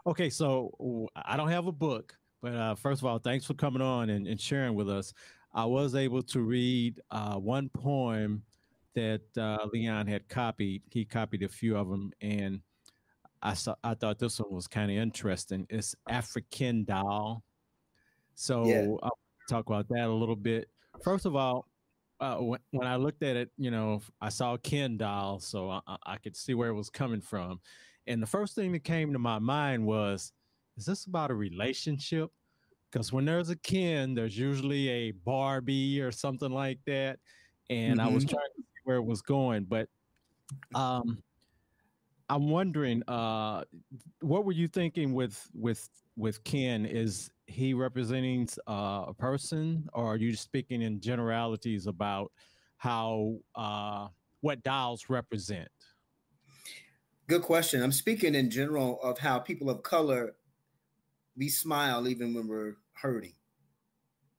[0.07, 0.31] Okay.
[0.31, 4.11] So I don't have a book, but uh, first of all, thanks for coming on
[4.11, 5.13] and, and sharing with us.
[5.53, 8.45] I was able to read uh, one poem
[8.95, 10.83] that uh, Leon had copied.
[10.93, 12.61] He copied a few of them, and
[13.43, 15.67] I saw I thought this one was kind of interesting.
[15.69, 17.43] It's African doll.
[18.37, 18.87] So yeah.
[19.03, 19.19] I'll
[19.51, 20.69] talk about that a little bit.
[21.03, 21.67] First of all,
[22.23, 25.81] uh, when, when I looked at it, you know, I saw Ken doll, so I,
[26.07, 27.61] I could see where it was coming from.
[28.07, 30.33] And the first thing that came to my mind was,
[30.77, 32.31] is this about a relationship?
[32.91, 37.19] Because when there's a Ken, there's usually a Barbie or something like that.
[37.71, 38.09] And mm-hmm.
[38.09, 38.37] I was mm-hmm.
[38.37, 39.89] trying to see where it was going, but
[40.77, 41.19] um,
[42.33, 43.63] I'm wondering, uh,
[44.23, 46.87] what were you thinking with with with Ken?
[46.87, 52.33] Is he representing uh, a person, or are you speaking in generalities about
[52.79, 54.09] how uh,
[54.41, 55.69] what dolls represent?
[57.29, 57.83] Good question.
[57.83, 60.35] I'm speaking in general of how people of color
[61.37, 63.35] we smile even when we're hurting.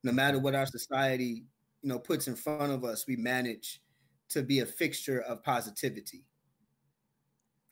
[0.04, 1.46] No matter what our society,
[1.84, 3.84] you know, puts in front of us, we manage
[4.30, 6.26] to be a fixture of positivity.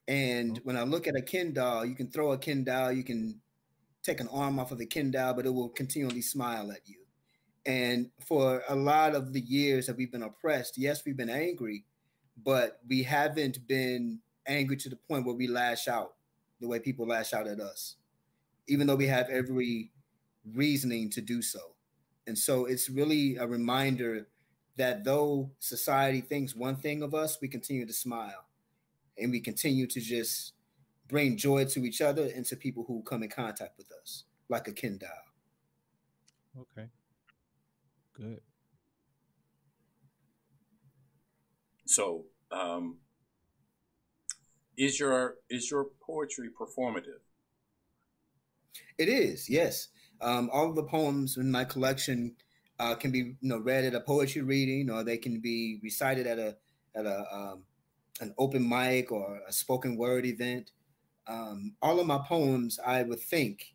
[0.07, 0.67] And mm-hmm.
[0.67, 3.39] when I look at a Ken doll, you can throw a Ken doll, you can
[4.03, 6.97] take an arm off of the Ken doll, but it will continually smile at you.
[7.65, 11.85] And for a lot of the years that we've been oppressed, yes, we've been angry,
[12.43, 16.15] but we haven't been angry to the point where we lash out
[16.59, 17.97] the way people lash out at us,
[18.67, 19.91] even though we have every
[20.55, 21.59] reasoning to do so.
[22.25, 24.27] And so it's really a reminder
[24.77, 28.45] that though society thinks one thing of us, we continue to smile
[29.21, 30.53] and we continue to just
[31.07, 34.67] bring joy to each other and to people who come in contact with us, like
[34.67, 35.10] a Ken doll.
[36.62, 36.88] Okay.
[38.13, 38.41] Good.
[41.86, 42.97] So, um,
[44.77, 47.21] is your is your poetry performative?
[48.97, 49.89] It is, yes.
[50.21, 52.36] Um, all of the poems in my collection
[52.79, 56.27] uh, can be, you know, read at a poetry reading, or they can be recited
[56.27, 56.55] at a
[56.95, 57.63] at a um,
[58.21, 60.71] an open mic or a spoken word event.
[61.27, 63.73] Um, all of my poems, I would think,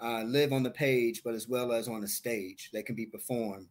[0.00, 2.70] uh, live on the page, but as well as on the stage.
[2.72, 3.68] They can be performed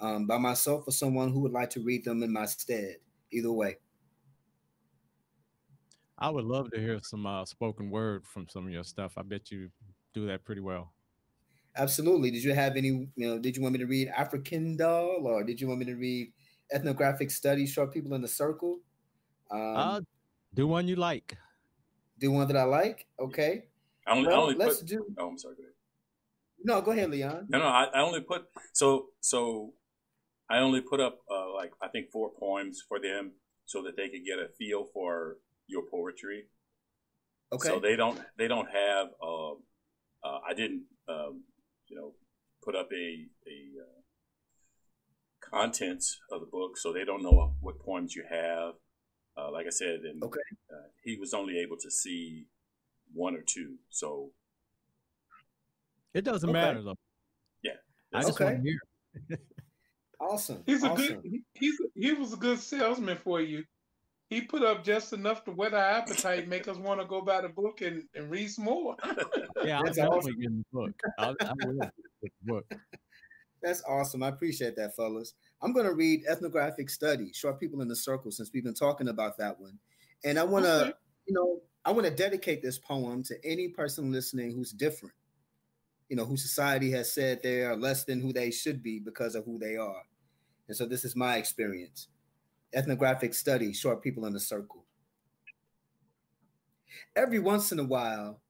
[0.00, 2.96] um, by myself or someone who would like to read them in my stead.
[3.30, 3.76] Either way.
[6.18, 9.14] I would love to hear some uh, spoken word from some of your stuff.
[9.16, 9.70] I bet you
[10.12, 10.92] do that pretty well.
[11.76, 12.30] Absolutely.
[12.30, 15.42] Did you have any, you know, did you want me to read African doll or
[15.42, 16.32] did you want me to read
[16.70, 18.80] ethnographic studies, short people in the circle?
[19.52, 20.00] Um, uh,
[20.54, 21.36] do one you like.
[22.18, 23.06] Do one that I like.
[23.20, 23.64] Okay.
[24.06, 25.06] I only, well, I only let's put, do.
[25.18, 25.56] Oh, I'm sorry.
[25.56, 25.74] Go ahead.
[26.64, 27.46] No, go ahead, Leon.
[27.48, 27.66] No, no.
[27.66, 29.74] I, I only put so so.
[30.48, 33.32] I only put up uh, like I think four poems for them
[33.64, 36.44] so that they could get a feel for your poetry.
[37.52, 37.68] Okay.
[37.68, 39.08] So they don't they don't have.
[39.22, 39.52] Uh,
[40.24, 41.42] uh, I didn't um,
[41.88, 42.12] you know
[42.62, 44.00] put up a a uh,
[45.40, 48.74] contents of the book, so they don't know what poems you have.
[49.36, 50.40] Uh, like I said, and Okay.
[50.70, 52.46] uh, he was only able to see
[53.14, 53.76] one or two.
[53.90, 54.30] So
[56.14, 56.60] It doesn't Okay.
[56.60, 56.98] matter though.
[57.62, 57.72] Yeah.
[58.12, 58.44] I just Okay.
[58.44, 59.38] want to hear.
[60.20, 60.62] awesome.
[60.66, 61.22] He's a awesome.
[61.22, 61.42] good.
[61.54, 63.64] He's he was a good salesman for you.
[64.28, 67.40] He put up just enough to whet our appetite, make us want to go buy
[67.42, 68.96] the book and, and read some more.
[69.64, 70.40] Yeah, I'll That's definitely awesome.
[70.40, 70.90] get the book.
[71.18, 71.92] I'll, I will get
[72.22, 72.66] the book.
[73.62, 74.22] That's awesome.
[74.22, 75.34] I appreciate that, fellas.
[75.62, 79.08] I'm going to read ethnographic study, short people in the circle, since we've been talking
[79.08, 79.78] about that one.
[80.24, 80.92] And I want to, Okay.
[81.26, 85.14] you know, I want to dedicate this poem to any person listening who's different,
[86.08, 89.34] you know, who society has said they are less than who they should be because
[89.34, 90.02] of who they are.
[90.68, 92.08] And so this is my experience.
[92.72, 94.86] Ethnographic study, short people in the circle.
[97.14, 98.40] Every once in a while,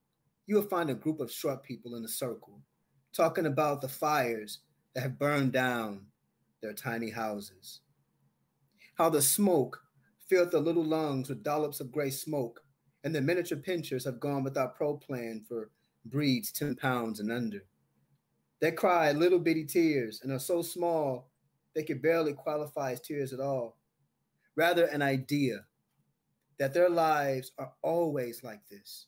[0.47, 2.61] you will find a group of short people in a circle
[3.15, 4.61] talking about the fires
[4.95, 6.07] that have burned down
[6.61, 7.81] their tiny houses.
[8.97, 9.83] How the smoke
[10.29, 12.61] filled their little lungs with dollops of gray smoke,
[13.05, 15.71] and the miniature pinschers have gone without pro plan for
[16.05, 17.65] breeds 10 pounds and under.
[18.61, 21.31] They cry little bitty tears and are so small
[21.75, 23.77] they could barely qualify as tears at all.
[24.57, 25.65] Rather, an idea
[26.59, 29.07] that their lives are always like this,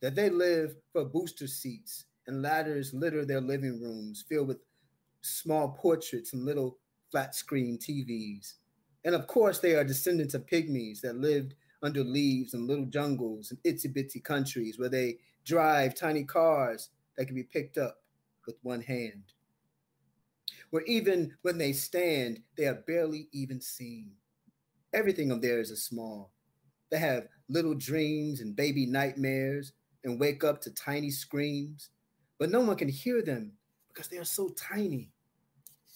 [0.00, 4.58] that they live for booster seats and ladders litter their living rooms filled with
[5.24, 6.78] small portraits and little
[7.10, 8.54] flat screen TVs.
[9.04, 13.50] And of course, they are descendants of pygmies that lived under leaves in little jungles
[13.50, 17.98] and itsy bitsy countries where they drive tiny cars that can be picked up
[18.46, 19.22] with one hand.
[20.70, 24.12] Where even when they stand, they are barely even seen.
[24.92, 26.32] Everything of theirs is small.
[26.90, 29.72] They have little dreams and baby nightmares
[30.04, 31.90] and wake up to tiny screams,
[32.38, 33.52] but no one can hear them
[33.88, 35.10] because they are so tiny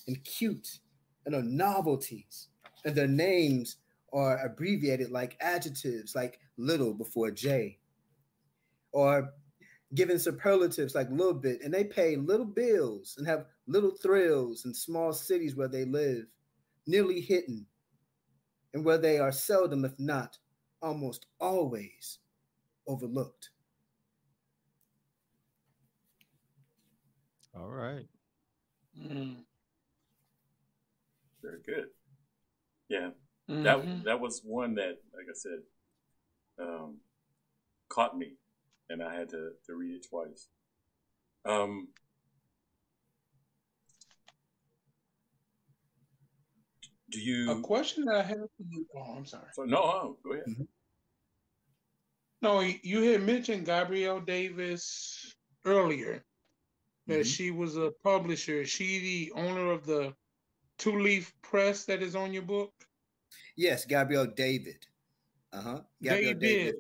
[0.09, 0.81] and cute
[1.27, 2.49] and are novelties,
[2.85, 3.77] and their names
[4.13, 7.79] are abbreviated like adjectives like little before J,
[8.93, 9.31] or
[9.95, 14.75] given superlatives like little bit, and they pay little bills and have little thrills in
[14.75, 16.27] small cities where they live,
[16.87, 17.67] nearly hidden,
[18.75, 20.39] and where they are seldom, if not
[20.83, 22.19] almost always,
[22.87, 23.51] overlooked.
[27.55, 28.07] All right.
[28.99, 29.45] Mm.
[31.49, 31.89] Very good.
[32.89, 33.11] Yeah,
[33.49, 33.63] Mhm.
[33.65, 35.63] that that was one that, like I said,
[36.59, 37.01] um,
[37.89, 38.37] caught me,
[38.89, 40.49] and I had to, to read it twice.
[41.45, 41.89] Um,
[47.11, 47.51] do you?
[47.51, 48.87] a question that I have for you.
[48.95, 49.49] Oh, I'm sorry.
[49.53, 50.67] So no, oh, go ahead.
[52.41, 55.35] No, you had mentioned Gabrielle Davis
[55.65, 56.25] earlier
[57.07, 57.25] that Mhm.
[57.27, 58.61] she was a publisher.
[58.63, 60.15] Is she the owner of the
[60.79, 62.73] 2Leaf Press that is on your book?
[63.57, 64.87] Yes, Gabrielle David.
[65.53, 65.81] Uh huh.
[66.03, 66.75] Gabrielle David.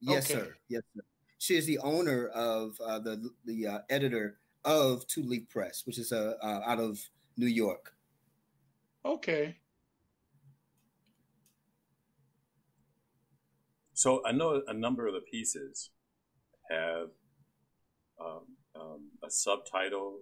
[0.00, 0.40] Yes, Okay.
[0.40, 0.56] sir.
[0.68, 1.02] Yes, sir.
[1.38, 6.12] She is the owner of uh, the the uh, editor of 2Leaf Press, which is
[6.12, 6.98] uh, uh, out of
[7.36, 7.92] New York.
[9.04, 9.56] Okay.
[13.94, 15.90] So I know a number of the pieces
[16.70, 17.08] have
[18.20, 18.42] um,
[18.80, 20.18] um, a subtitle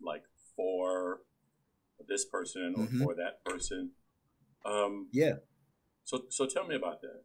[0.00, 0.22] like
[0.56, 1.20] for
[2.10, 2.98] this person or Mhm.
[2.98, 3.92] for that person.
[4.66, 5.38] Um, Yeah.
[6.04, 7.24] so so tell me about that.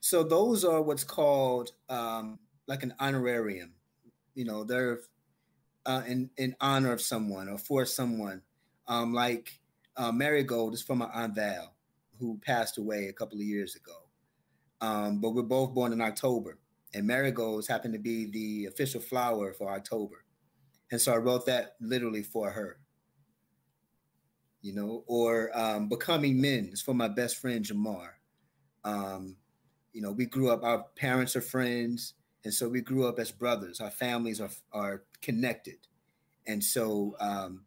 [0.00, 3.74] So those are what's called um, like an honorarium.
[4.34, 5.00] You know, they're
[5.86, 8.42] uh, in in honor of someone or for someone.
[8.88, 9.60] Um, like
[9.96, 11.76] uh, Marigold is from my aunt Val,
[12.18, 14.08] who passed away a couple of years ago.
[14.80, 16.58] Um, but we're both born in October,
[16.94, 20.24] and marigolds happen to be the official flower for October,
[20.90, 22.80] and so I wrote that literally for her.
[24.62, 28.10] You know, or um, becoming men is for my best friend Jamar.
[28.84, 29.36] Um,
[29.92, 32.14] you know, we grew up, our parents are friends.
[32.44, 33.80] And so we grew up as brothers.
[33.80, 35.78] Our families are, are connected.
[36.46, 37.64] And so um,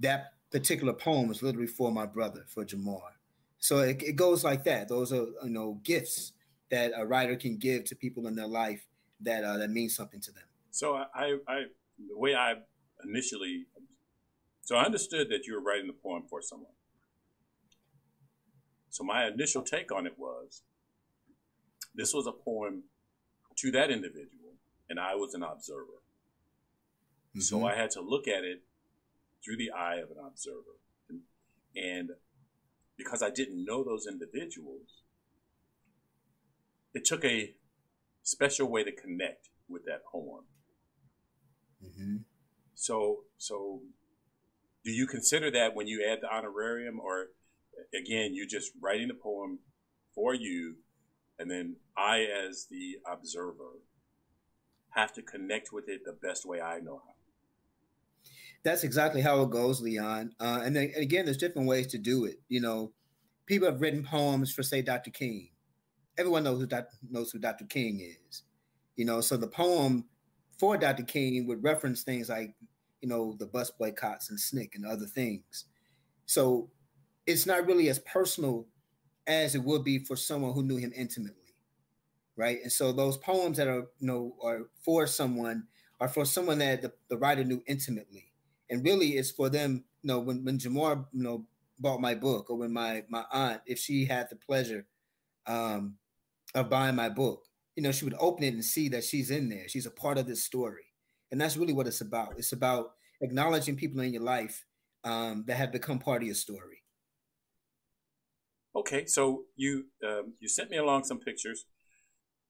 [0.00, 3.12] that particular poem was literally for my brother, for Jamar.
[3.58, 4.88] So it, it goes like that.
[4.88, 6.32] Those are, you know, gifts
[6.70, 8.86] that a writer can give to people in their life
[9.20, 10.44] that uh, that means something to them.
[10.70, 11.64] So I, I
[12.08, 12.54] the way I
[13.04, 13.66] initially,
[14.68, 16.74] so I understood that you were writing the poem for someone.
[18.90, 20.60] So my initial take on it was,
[21.94, 22.82] this was a poem
[23.56, 24.56] to that individual,
[24.90, 26.02] and I was an observer.
[27.30, 27.40] Mm-hmm.
[27.40, 28.62] So I had to look at it
[29.42, 30.76] through the eye of an observer.
[31.74, 32.10] And,
[32.98, 35.02] because I didn't know those individuals,
[36.92, 37.54] it took a
[38.22, 40.44] special way to connect with that poem.
[41.82, 42.16] Mm-hmm.
[42.74, 43.80] So, so
[44.88, 47.26] do you consider that when you add the honorarium, or
[47.94, 49.58] again, you're just writing the poem
[50.14, 50.76] for you,
[51.38, 53.82] and then I, as the observer,
[54.88, 57.12] have to connect with it the best way I know how?
[58.64, 60.32] That's exactly how it goes, Leon.
[60.40, 62.40] Uh, and, then, again, there's different ways to do it.
[62.48, 62.92] You know,
[63.44, 65.10] people have written poems for, say, Dr.
[65.10, 65.50] King.
[66.16, 67.66] Everyone knows who knows who Dr.
[67.66, 68.42] King is.
[68.96, 70.06] You know, so the poem
[70.58, 71.02] for Dr.
[71.02, 72.54] King would reference things like,
[73.00, 75.64] you know, the bus boycotts and SNCC and other things.
[76.26, 76.70] So
[77.26, 78.66] it's not really as personal
[79.26, 81.54] as it would be for someone who knew him intimately,
[82.36, 82.58] right?
[82.62, 85.64] And so those poems that are, you know, are for someone
[86.00, 88.30] are for someone that the, the writer knew intimately
[88.70, 91.44] and really it's for them you know when, when jamar you know
[91.80, 94.86] bought my book or when my my aunt if she had the pleasure
[95.46, 95.96] um
[96.54, 97.44] of buying my book
[97.76, 100.18] you know she would open it and see that she's in there she's a part
[100.18, 100.87] of this story
[101.30, 104.64] and that's really what it's about it's about acknowledging people in your life
[105.04, 106.82] um, that have become part of your story
[108.74, 111.66] okay so you um, you sent me along some pictures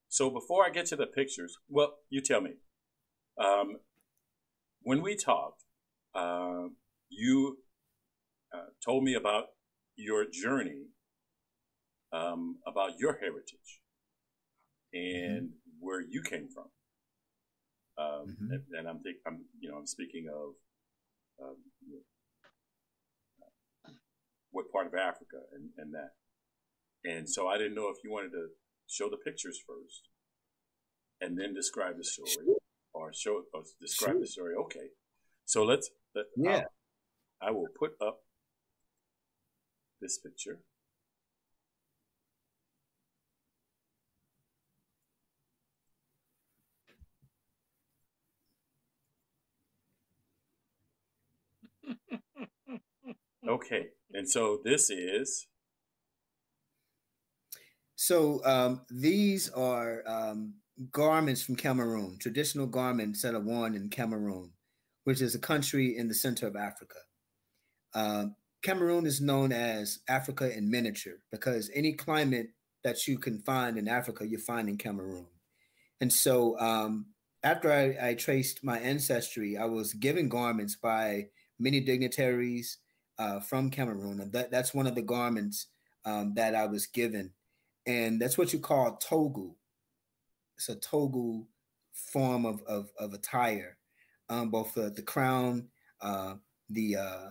[0.08, 2.54] so before i get to the pictures well you tell me
[3.38, 3.76] um,
[4.82, 5.64] when we talked
[6.14, 6.68] uh,
[7.08, 7.58] you
[8.52, 9.46] uh, told me about
[9.96, 10.86] your journey,
[12.12, 13.80] um, about your heritage,
[14.92, 15.76] and mm-hmm.
[15.80, 16.66] where you came from.
[17.98, 18.52] Um, mm-hmm.
[18.52, 20.54] and, and, I'm think I'm you know I'm speaking of
[21.42, 23.92] um, you know,
[24.50, 26.10] what part of Africa and, and that.
[27.04, 28.48] And so I didn't know if you wanted to
[28.88, 30.08] show the pictures first,
[31.20, 32.56] and then describe the story,
[32.92, 34.20] or show or describe sure.
[34.20, 34.54] the story.
[34.64, 34.88] Okay,
[35.44, 36.64] so let's let, yeah.
[37.42, 38.20] I'll, I will put up
[40.00, 40.60] this picture.
[53.48, 55.46] Okay, and so this is.
[57.96, 60.54] So um, these are um,
[60.92, 64.52] garments from Cameroon, traditional garments that are worn in Cameroon
[65.08, 66.98] which is a country in the center of Africa.
[67.94, 68.26] Uh,
[68.62, 72.48] Cameroon is known as Africa in miniature because any climate
[72.84, 75.24] that you can find in Africa, you find in Cameroon.
[76.02, 77.06] And so um,
[77.42, 81.28] after I, I, traced my ancestry, I was given garments by
[81.58, 82.76] many dignitaries
[83.18, 84.20] uh, from Cameroon.
[84.20, 85.68] And that, that's one of the garments
[86.04, 87.32] um, that I was given.
[87.86, 89.54] And that's what you call toghu.
[90.56, 91.46] It's a toghu
[91.92, 93.78] form of, of, of attire
[94.30, 95.68] um, both the, the crown,
[96.00, 96.34] uh,
[96.70, 97.30] the uh,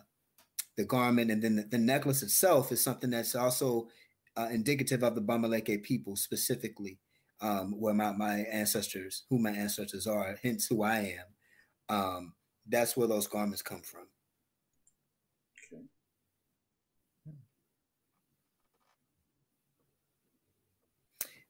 [0.75, 3.87] the garment, and then the, the, necklace itself is something that's also
[4.35, 6.99] uh, indicative of the Bamileke people specifically,
[7.41, 11.95] um, where my, my ancestors, who my ancestors are, hence who I am.
[11.95, 12.33] Um,
[12.67, 14.07] that's where those garments come from.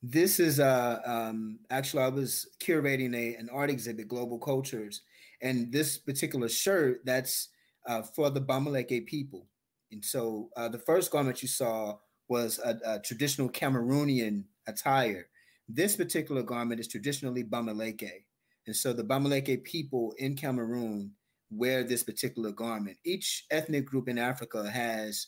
[0.04, 5.02] This is uh, um, actually I was curating a an art exhibit, Global Cultures,
[5.42, 7.50] and this particular shirt that's
[7.88, 9.48] uh, for the Bamileke people.
[9.92, 15.28] And so uh, the first garment you saw was a, a, traditional Cameroonian attire.
[15.70, 18.24] This particular garment is traditionally Bamileke.
[18.68, 21.12] And so the Bamileke people in Cameroon
[21.50, 22.98] wear this particular garment.
[23.06, 25.28] Each ethnic group in Africa has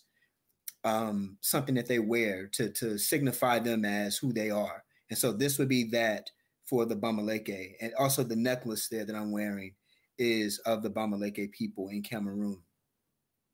[0.84, 4.84] um, something that they wear to, to signify them as who they are.
[5.10, 6.30] And so this would be that
[6.66, 7.74] for the Bamileke.
[7.82, 9.74] And also the necklace there that I'm wearing
[10.18, 12.62] is of the Bamileke people in Cameroon.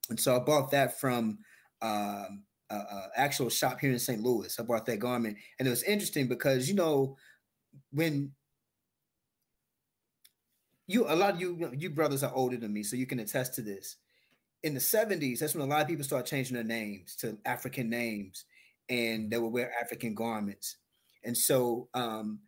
[0.10, 1.40] And so I bought that from
[1.82, 4.22] um, a, a actual shop here in St.
[4.22, 4.56] Louis.
[4.60, 7.18] I bought that garment, and it was interesting because you know
[7.92, 8.32] when
[10.88, 13.56] you a lot of you you brothers are older than me, so you can attest
[13.56, 13.98] to this.
[14.66, 17.90] In the 70s, that's when a lot of people started changing their names to African
[17.90, 18.46] names,
[18.90, 20.78] and they would wear African garments.
[21.24, 22.40] And so um,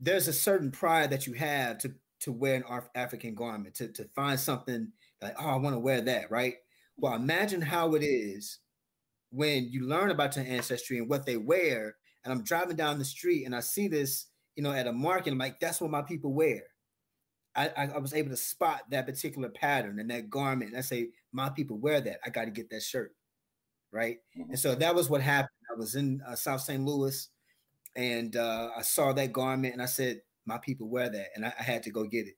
[0.00, 4.08] there's a certain pride that you have to to wear an African garment, to, to
[4.16, 4.90] find something
[5.20, 6.54] like, oh, I want to wear that, right?
[6.96, 8.60] Well, imagine how it is
[9.30, 11.96] when you learn about your ancestry and what they wear.
[12.24, 15.32] And I'm driving down the street and I see this, you know, at a market.
[15.32, 16.62] I'm like, that's what my people wear.
[17.54, 20.70] I, I, was able to spot that particular pattern and that garment.
[20.70, 22.20] And I say, my people wear that.
[22.24, 23.12] I got to get that shirt.
[23.92, 24.16] Right.
[24.38, 24.50] Mm-hmm.
[24.50, 25.50] And so that was what happened.
[25.70, 26.82] I was in uh, South St.
[26.82, 27.28] Louis
[27.94, 31.52] and uh, I saw that garment and I said, my people wear that, and I,
[31.58, 32.34] I had to go get it.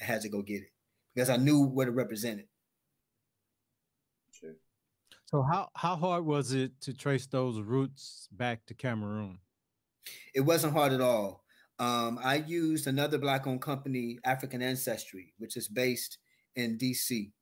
[0.00, 0.72] I had to go get it
[1.14, 2.46] because I knew what it represented.
[4.32, 4.56] Sure.
[5.26, 9.38] So how how hard was it to trace those roots back to Cameroon?
[10.34, 11.44] It wasn't hard at all.
[11.78, 16.18] Um, I used another black-owned company, African Ancestry, which is based
[16.54, 17.32] in DC.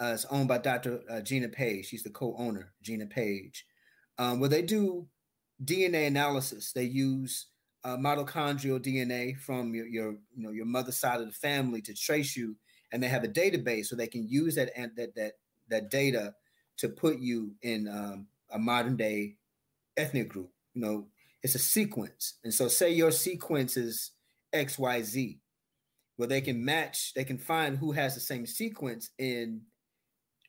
[0.00, 1.00] Uh, it's owned by Dr.
[1.10, 1.86] Uh, Gina Paige.
[1.86, 3.66] She's the co-owner, Gina Paige.
[4.18, 5.08] Um, where they do
[5.64, 6.72] DNA analysis.
[6.72, 7.46] They use
[7.84, 11.94] uh, mitochondrial DNA from your, your, you know, your mother's side of the family to
[11.94, 12.56] trace you,
[12.92, 15.32] and they have a database so they can use that that that
[15.68, 16.34] that data
[16.78, 19.36] to put you in um, a modern day
[19.96, 20.50] ethnic group.
[20.74, 21.06] You know,
[21.42, 24.12] it's a sequence, and so say your sequence is
[24.52, 25.40] X Y Z,
[26.18, 29.62] well, they can match, they can find who has the same sequence in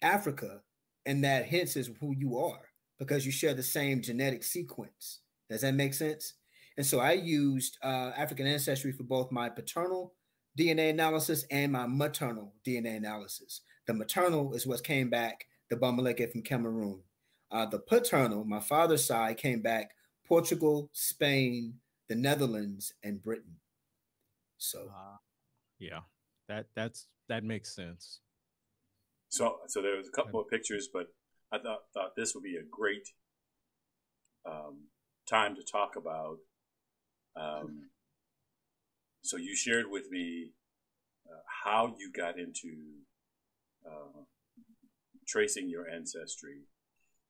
[0.01, 0.61] Africa,
[1.05, 2.61] and that hence is who you are
[2.99, 5.21] because you share the same genetic sequence.
[5.49, 6.33] Does that make sense?
[6.77, 10.13] And so I used uh, African ancestry for both my paternal
[10.57, 13.61] DNA analysis and my maternal DNA analysis.
[13.87, 17.01] The maternal is what came back the Bamileke from Cameroon.
[17.51, 19.91] Uh, the paternal, my father's side, came back
[20.25, 21.75] Portugal, Spain,
[22.07, 23.55] the Netherlands, and Britain.
[24.57, 25.17] So, uh,
[25.79, 26.01] yeah,
[26.47, 28.19] that that's that makes sense.
[29.29, 31.07] So, so there was a couple of pictures, but
[31.51, 33.07] I thought thought this would be a great
[34.45, 34.87] um,
[35.29, 36.37] time to talk about.
[37.35, 37.89] Um,
[39.21, 40.53] so you shared with me
[41.27, 42.73] uh, how you got into
[43.85, 44.21] uh,
[45.27, 46.63] tracing your ancestry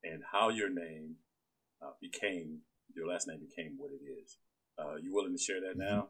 [0.04, 1.16] and how your name
[1.82, 2.60] uh, became
[2.96, 4.38] your last name became what it is.
[4.78, 5.96] Uh, you willing to share that mm-hmm.
[5.96, 6.10] now?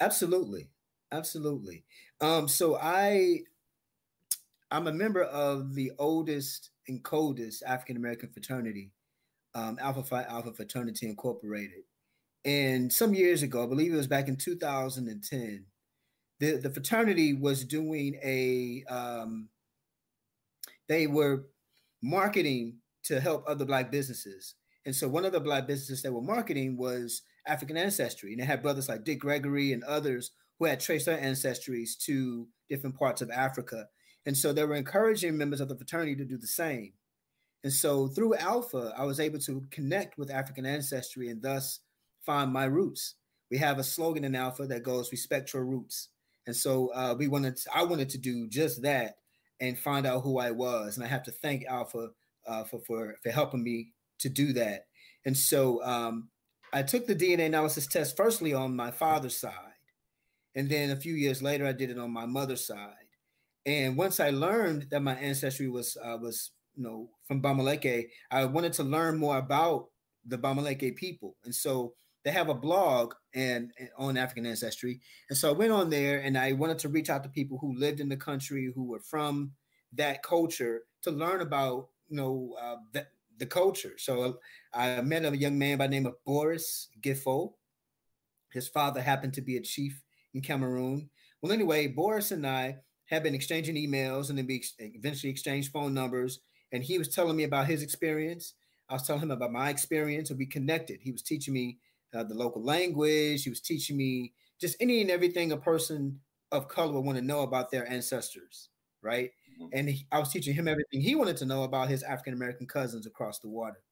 [0.00, 0.70] Absolutely,
[1.10, 1.84] absolutely.
[2.20, 3.40] Um, so I
[4.72, 8.90] I'm a member of the oldest and coldest African American fraternity,
[9.54, 11.82] um, Alpha Phi Alpha Fraternity Incorporated.
[12.46, 15.66] And some years ago, I believe it was back in 2010,
[16.40, 19.48] the, the fraternity was doing a, um,
[20.88, 21.44] they were
[22.02, 24.54] marketing to help other Black businesses.
[24.86, 28.32] And so one of the Black businesses they were marketing was African ancestry.
[28.32, 32.48] And they had brothers like Dick Gregory and others who had traced their ancestries to
[32.68, 33.86] different parts of Africa.
[34.26, 36.92] And so they were encouraging members of the fraternity to do the same.
[37.64, 41.80] And so through Alpha, I was able to connect with African ancestry and thus
[42.24, 43.14] find my roots.
[43.50, 46.08] We have a slogan in Alpha that goes "Respect your roots,"
[46.46, 47.58] and so uh, we wanted.
[47.58, 49.16] To, I wanted to do just that
[49.60, 50.96] and find out who I was.
[50.96, 52.08] And I have to thank Alpha
[52.46, 54.86] uh, for for for helping me to do that.
[55.26, 56.30] And so um,
[56.72, 59.52] I took the DNA analysis test firstly on my father's side,
[60.54, 63.01] and then a few years later I did it on my mother's side.
[63.66, 68.44] And once I learned that my ancestry was uh, was you know from Bamileke, I
[68.44, 69.86] wanted to learn more about
[70.26, 71.94] the Bamileke people, and so
[72.24, 75.00] they have a blog and, and, on African ancestry.
[75.28, 77.76] And so I went on there and I wanted to reach out to people who
[77.76, 79.50] lived in the country who were from
[79.94, 83.06] that culture to learn about you know uh, the,
[83.38, 83.94] the culture.
[83.98, 84.38] So
[84.72, 87.54] I met a young man by the name of Boris Giffo.
[88.52, 90.02] His father happened to be a chief
[90.34, 91.08] in Cameroon.
[91.40, 95.94] Well, anyway, Boris and I have been exchanging emails and then we eventually exchanged phone
[95.94, 96.40] numbers.
[96.72, 98.54] And he was telling me about his experience.
[98.88, 101.00] I was telling him about my experience, and we connected.
[101.00, 101.78] He was teaching me
[102.14, 103.44] uh, the local language.
[103.44, 107.24] He was teaching me just any and everything a person of color would want to
[107.24, 108.68] know about their ancestors,
[109.02, 109.30] right?
[109.60, 109.78] Mm-hmm.
[109.78, 112.66] And he, I was teaching him everything he wanted to know about his African American
[112.66, 113.82] cousins across the water.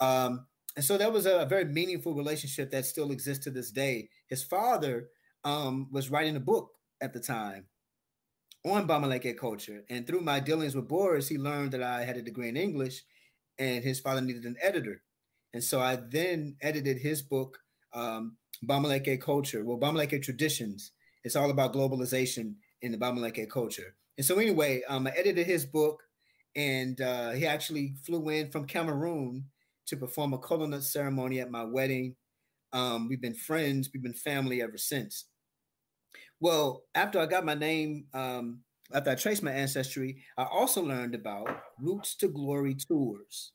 [0.00, 0.46] Um,
[0.76, 4.08] and so that was a, a, very meaningful relationship that still exists to this day.
[4.28, 5.08] His father
[5.44, 6.70] um, was writing a book
[7.02, 7.66] at the time
[8.64, 9.84] on Bamileke culture.
[9.88, 13.02] And through my dealings with Boris, he learned that I had a degree in English
[13.58, 15.02] and his father needed an editor.
[15.52, 17.58] And so I then edited his book,
[17.92, 20.92] um, Bamileke Culture, well, Bamileke Traditions.
[21.24, 23.94] It's all about globalization in the Bamileke culture.
[24.16, 26.02] And so, anyway, um, I edited his book,
[26.56, 29.44] and uh, he actually flew in from Cameroon
[29.86, 32.16] to perform a kola ceremony at my wedding.
[32.72, 35.26] Um, we've been friends, we've been family ever since.
[36.40, 38.60] Well, after I got my name, um,
[38.92, 43.52] after I traced my ancestry, I also learned about Roots to Glory tours.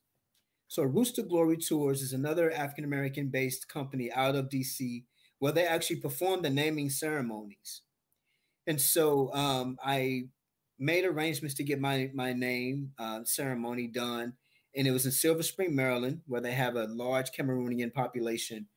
[0.68, 5.04] So, Roots to Glory Tours is another African American based company out of DC
[5.40, 7.82] where they actually perform the naming ceremonies.
[8.68, 10.24] And so um, I
[10.80, 14.34] made arrangements to get my, my name uh, ceremony done.
[14.76, 18.68] And it was in Silver Spring, Maryland, where they have a large Cameroonian population.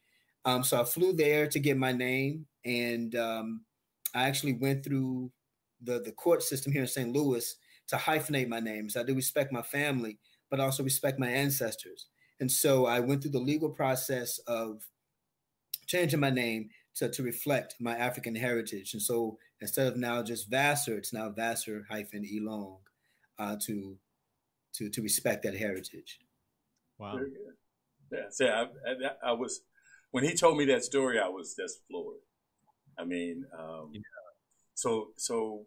[0.44, 2.46] Um, so I flew there to get my name.
[2.64, 3.62] And um,
[4.14, 5.30] I actually went through
[5.82, 7.12] the, the court system here in St.
[7.12, 7.56] Louis
[7.88, 8.88] to hyphenate my name.
[8.88, 10.18] So I do respect my family
[10.50, 12.06] but also respect my ancestors.
[12.40, 14.82] And so I went through the legal process of
[15.86, 18.92] changing my name to, to reflect my African heritage.
[18.92, 22.78] And so instead of now just Vasser, it's now Vasser hyphen Elong
[23.38, 23.96] uh, to,
[24.74, 26.20] to, to respect that heritage.
[26.98, 27.16] Wow.
[27.16, 27.54] Very good.
[28.10, 29.60] Yeah, so I, I, I, was
[30.12, 32.16] when he told me that story, I was just floored.
[32.98, 34.00] I mean, um, yeah.
[34.74, 35.66] so so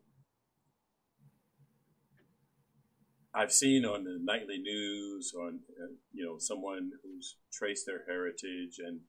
[3.33, 8.79] I've seen on the nightly news on uh, you know someone who's traced their heritage
[8.79, 9.01] and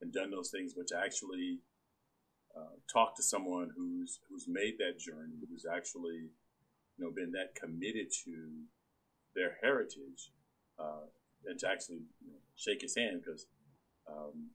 [0.00, 1.60] and done those things, but to actually
[2.56, 6.30] uh, talk to someone who's who's made that journey, who's actually
[6.96, 8.64] you know been that committed to
[9.36, 10.32] their heritage,
[10.78, 11.06] uh,
[11.46, 13.46] and to actually you know, shake his hand because
[14.10, 14.50] um,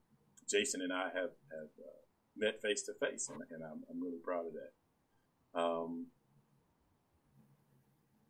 [0.49, 2.02] Jason and I have have uh,
[2.37, 5.59] met face to face, and, and I'm, I'm really proud of that.
[5.59, 6.07] Um,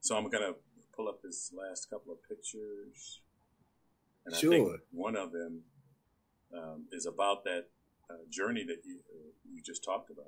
[0.01, 0.53] so I'm gonna
[0.95, 3.21] pull up his last couple of pictures,
[4.25, 4.53] and sure.
[4.53, 5.61] I think one of them
[6.55, 7.65] um, is about that
[8.09, 10.25] uh, journey that you uh, you just talked about.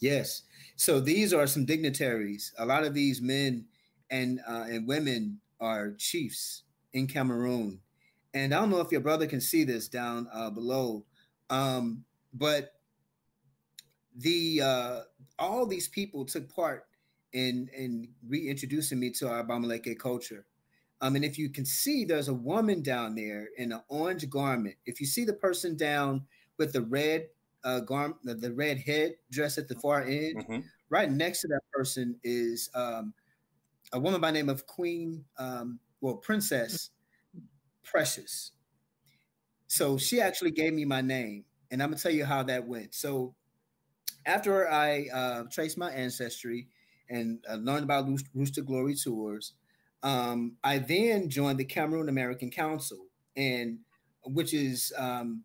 [0.00, 0.42] Yes.
[0.76, 2.52] So these are some dignitaries.
[2.58, 3.66] A lot of these men
[4.10, 7.80] and uh, and women are chiefs in Cameroon.
[8.34, 11.04] And I don't know if your brother can see this down uh, below,
[11.50, 12.72] um, but
[14.16, 15.00] the uh,
[15.38, 16.86] all these people took part
[17.32, 20.46] in in reintroducing me to our Bamileke culture.
[21.00, 24.76] Um, and if you can see, there's a woman down there in an orange garment.
[24.86, 26.22] If you see the person down
[26.56, 27.26] with the red
[27.62, 30.60] uh, garment, the, the red head dress at the far end, mm-hmm.
[30.88, 33.12] right next to that person is um,
[33.92, 36.90] a woman by name of Queen, um, well, Princess
[37.82, 38.52] Precious.
[39.74, 42.94] So she actually gave me my name, and I'm gonna tell you how that went.
[42.94, 43.34] So
[44.24, 46.68] after I uh, traced my ancestry
[47.10, 49.54] and uh, learned about Roots to Glory tours,
[50.04, 52.98] um, I then joined the Cameroon American Council,
[53.36, 53.80] and
[54.24, 55.42] which is um,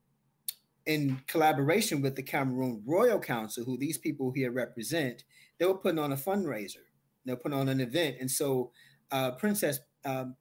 [0.86, 5.24] in collaboration with the Cameroon Royal Council, who these people here represent.
[5.58, 6.86] They were putting on a fundraiser.
[7.26, 8.74] They were putting on an event, and so
[9.12, 10.36] uh, Princess um,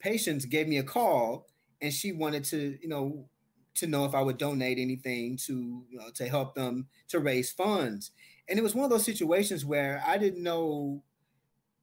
[0.00, 1.46] Patience gave me a call,
[1.80, 3.28] and she wanted to, you know,
[3.74, 7.52] to know if I would donate anything to you know, to help them to raise
[7.52, 8.10] funds.
[8.48, 11.02] And it was one of those situations where I didn't know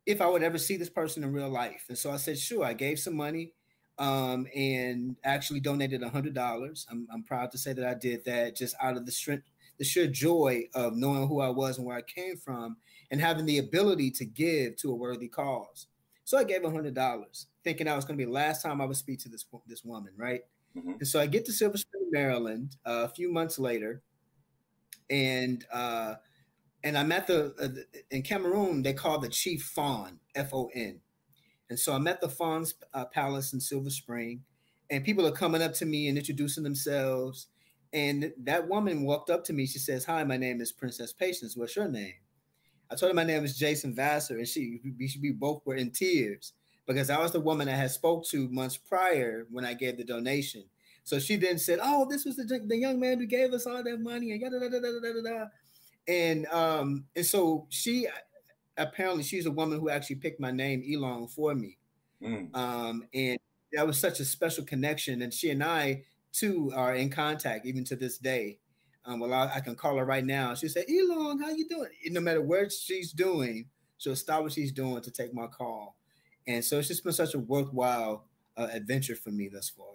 [0.05, 1.85] if I would ever see this person in real life.
[1.89, 2.63] And so I said, sure.
[2.63, 3.53] I gave some money
[3.97, 6.85] um, and actually donated a hundred dollars.
[6.89, 9.85] I'm, I'm proud to say that I did that just out of the strength, the
[9.85, 12.77] sheer joy of knowing who I was and where I came from,
[13.11, 15.87] and having the ability to give to a worthy cause.
[16.25, 18.81] So I gave a hundred dollars, thinking I was going to be the last time
[18.81, 20.41] I would speak to this this woman, right?
[20.75, 20.93] Mm-hmm.
[20.99, 24.01] And so I get to Silver Spring, Maryland, uh, a few months later,
[25.09, 26.15] and uh,
[26.83, 28.81] and I'm at the uh, in Cameroon.
[28.81, 30.99] They call the chief Fon, F O N,
[31.69, 34.43] and so I'm at the Fon's uh, Palace in Silver Spring,
[34.89, 37.47] and people are coming up to me and introducing themselves.
[37.93, 39.67] And that woman walked up to me.
[39.67, 41.55] She says, "Hi, my name is Princess Patience.
[41.55, 42.15] What's your name?"
[42.91, 45.91] I told her my name is Jason Vasser, and she we, we both were in
[45.91, 46.53] tears
[46.85, 50.03] because I was the woman I had spoke to months prior when I gave the
[50.03, 50.63] donation.
[51.03, 53.83] So she then said, "Oh, this was the, the young man who gave us all
[53.83, 55.45] that money," and yada da da da da da.
[56.07, 58.07] And um, and so she
[58.77, 61.77] apparently she's a woman who actually picked my name Elong for me.
[62.21, 62.55] Mm.
[62.55, 63.37] Um, and
[63.73, 65.21] that was such a special connection.
[65.21, 68.57] And she and I too are in contact even to this day.
[69.05, 70.55] Um, well, I, I, can call her right now.
[70.55, 71.89] She said, Elong, how you doing?
[72.03, 75.95] And no matter what she's doing, she'll stop what she's doing to take my call.
[76.47, 78.25] And so it's just been such a worthwhile
[78.57, 79.85] uh, adventure for me thus far.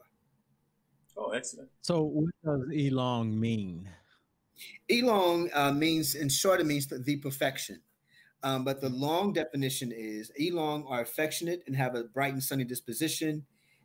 [1.17, 1.71] Oh, excellent.
[1.83, 3.89] So what does Elong mean?
[4.91, 7.81] Elong uh, means, in short, it means the perfection.
[8.43, 12.65] Um, but the long definition is Elong are affectionate and have a bright and sunny
[12.65, 13.45] disposition.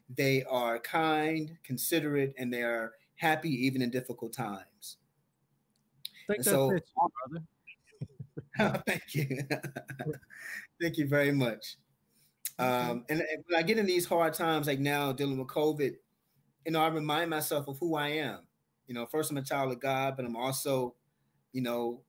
[0.10, 4.98] They are kind, considerate, and they are happy even in difficult times.
[6.28, 6.84] Think so, it,
[8.58, 8.84] brother.
[8.88, 9.40] thank you.
[10.82, 11.78] thank you very much.
[12.58, 15.96] Um, and, and when I get in these hard times, like now dealing with COVID,
[16.66, 18.40] you know, I remind myself of who I am.
[18.88, 20.96] You know, first I'm a child of God, but I'm also,
[21.52, 22.02] you know,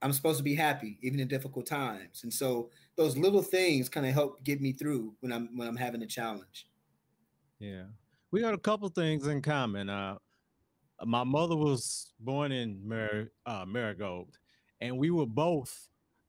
[0.00, 2.22] I'm supposed to be happy even in difficult times.
[2.24, 5.76] And so those little things kind of help get me through when I'm when I'm
[5.76, 6.68] having a challenge.
[7.58, 7.84] Yeah.
[8.30, 9.88] We got a couple things in common.
[9.88, 10.16] Uh
[11.04, 14.38] my mother was born in Mar- uh, Marigold,
[14.80, 15.88] and we were both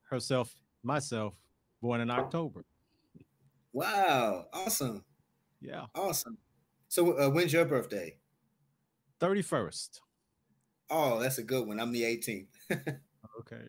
[0.10, 0.54] herself,
[0.84, 1.36] myself,
[1.82, 2.64] born in October.
[3.74, 5.04] Wow, awesome.
[5.62, 5.86] Yeah.
[5.94, 6.38] Awesome.
[6.88, 8.18] So uh, when's your birthday?
[9.20, 10.00] 31st.
[10.90, 11.80] Oh, that's a good one.
[11.80, 12.48] I'm the 18th.
[13.40, 13.68] okay.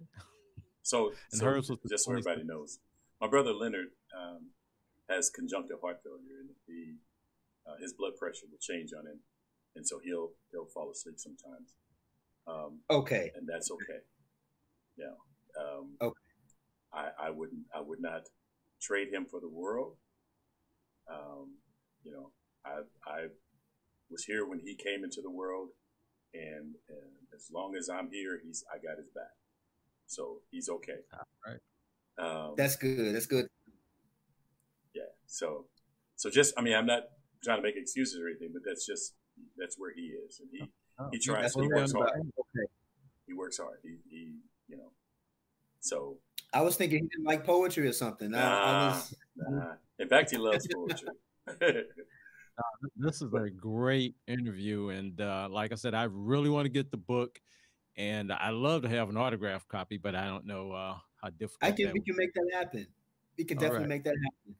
[0.82, 2.78] So, so just so everybody knows,
[3.20, 4.50] my brother Leonard, um,
[5.08, 6.94] has conjunctive heart failure, and the
[7.70, 9.20] uh, his blood pressure will change on him,
[9.76, 11.74] and so he'll he'll fall asleep sometimes.
[12.48, 14.00] Um, okay, and that's okay.
[14.96, 15.14] Yeah.
[15.60, 16.14] Um, okay.
[16.92, 18.22] I, I wouldn't I would not
[18.80, 19.96] trade him for the world.
[21.10, 21.54] Um,
[22.02, 22.30] you know,
[22.64, 23.26] I I
[24.10, 25.68] was here when he came into the world,
[26.32, 29.34] and, and as long as I'm here, he's I got his back,
[30.06, 31.00] so he's okay.
[31.12, 31.60] All right.
[32.18, 33.14] Um, That's good.
[33.14, 33.46] That's good.
[34.94, 35.02] Yeah.
[35.26, 35.66] So,
[36.16, 37.02] so just I mean, I'm not
[37.44, 39.14] trying to make excuses or anything, but that's just
[39.56, 41.54] that's where he is, and he oh, he tries.
[41.54, 42.10] He works hard.
[42.10, 42.66] Okay.
[43.26, 43.78] He works hard.
[43.82, 44.34] He he
[44.68, 44.90] you know.
[45.80, 46.18] So
[46.52, 48.30] I was thinking he didn't like poetry or something.
[48.30, 49.72] Nah, I, I was, nah.
[49.98, 51.08] In fact, he loves poetry.
[52.58, 56.70] Uh, this is a great interview, and uh, like I said, I really want to
[56.70, 57.38] get the book,
[57.98, 61.70] and I love to have an autograph copy, but I don't know uh, how difficult.
[61.70, 61.92] I can.
[61.92, 62.86] We can make that happen.
[63.36, 63.88] We can definitely right.
[63.88, 64.56] make that happen.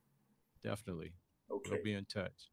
[0.62, 1.14] Definitely.
[1.50, 1.70] Okay.
[1.70, 2.50] We'll be in touch.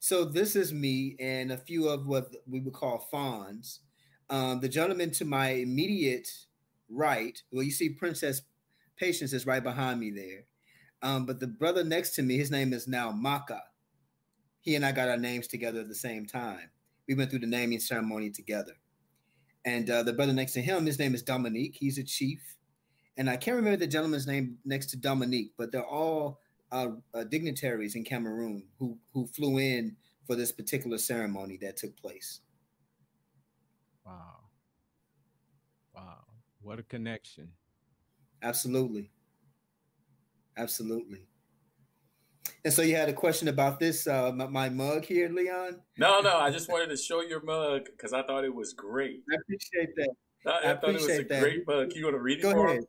[0.00, 3.80] So this is me and a few of what we would call Fons.
[4.30, 6.26] Um, the gentleman to my immediate
[6.88, 8.42] right, well, you see Princess
[8.96, 10.44] Patience is right behind me there.
[11.02, 13.62] Um, but the brother next to me, his name is now Maka.
[14.62, 16.70] He and I got our names together at the same time.
[17.06, 18.72] We went through the naming ceremony together.
[19.66, 21.76] And uh, the brother next to him, his name is Dominique.
[21.78, 22.40] He's a chief.
[23.18, 26.40] And I can't remember the gentleman's name next to Dominique, but they're all
[26.72, 29.96] uh, uh, dignitaries in Cameroon who, who flew in
[30.26, 32.40] for this particular ceremony that took place.
[34.04, 34.36] Wow.
[35.94, 36.24] Wow.
[36.62, 37.50] What a connection.
[38.42, 39.10] Absolutely.
[40.56, 41.26] Absolutely.
[42.64, 45.80] And so you had a question about this, uh, my, my, mug here, Leon?
[45.96, 49.22] No, no, I just wanted to show your mug because I thought it was great.
[49.32, 50.10] I appreciate that.
[50.46, 51.40] I, I, I thought it was a that.
[51.40, 51.92] great mug.
[51.94, 52.84] You want to read it Go for ahead.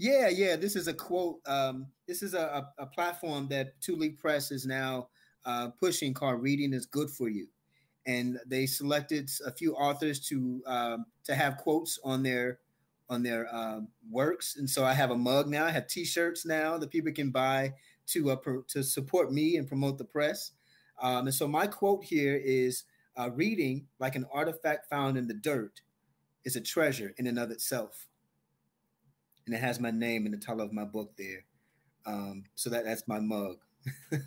[0.00, 0.56] Yeah, yeah.
[0.56, 1.40] This is a quote.
[1.44, 5.08] Um, this is a, a, platform that 2Leaf Press is now
[5.44, 7.48] uh, pushing called "Reading is Good for You,"
[8.06, 12.60] and they selected a few authors to um, to have quotes on their
[13.10, 13.80] on their uh,
[14.10, 14.56] works.
[14.56, 15.66] And so I have a mug now.
[15.66, 17.74] I have T-shirts now that people can buy
[18.06, 20.52] to uh, pro- to support me and promote the press.
[21.02, 22.84] Um, and so my quote here is:
[23.18, 25.82] uh, "Reading, like an artifact found in the dirt,
[26.46, 28.09] is a treasure in and of itself."
[29.50, 31.44] And it has my name in the title of my book there.
[32.06, 33.56] Um, so that that's my mug.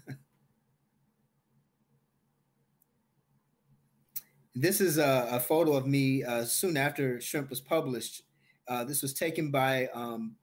[4.54, 8.24] this is a, a, photo of me uh, soon after Shrimp was published
[8.68, 10.36] uh, this was taken by um,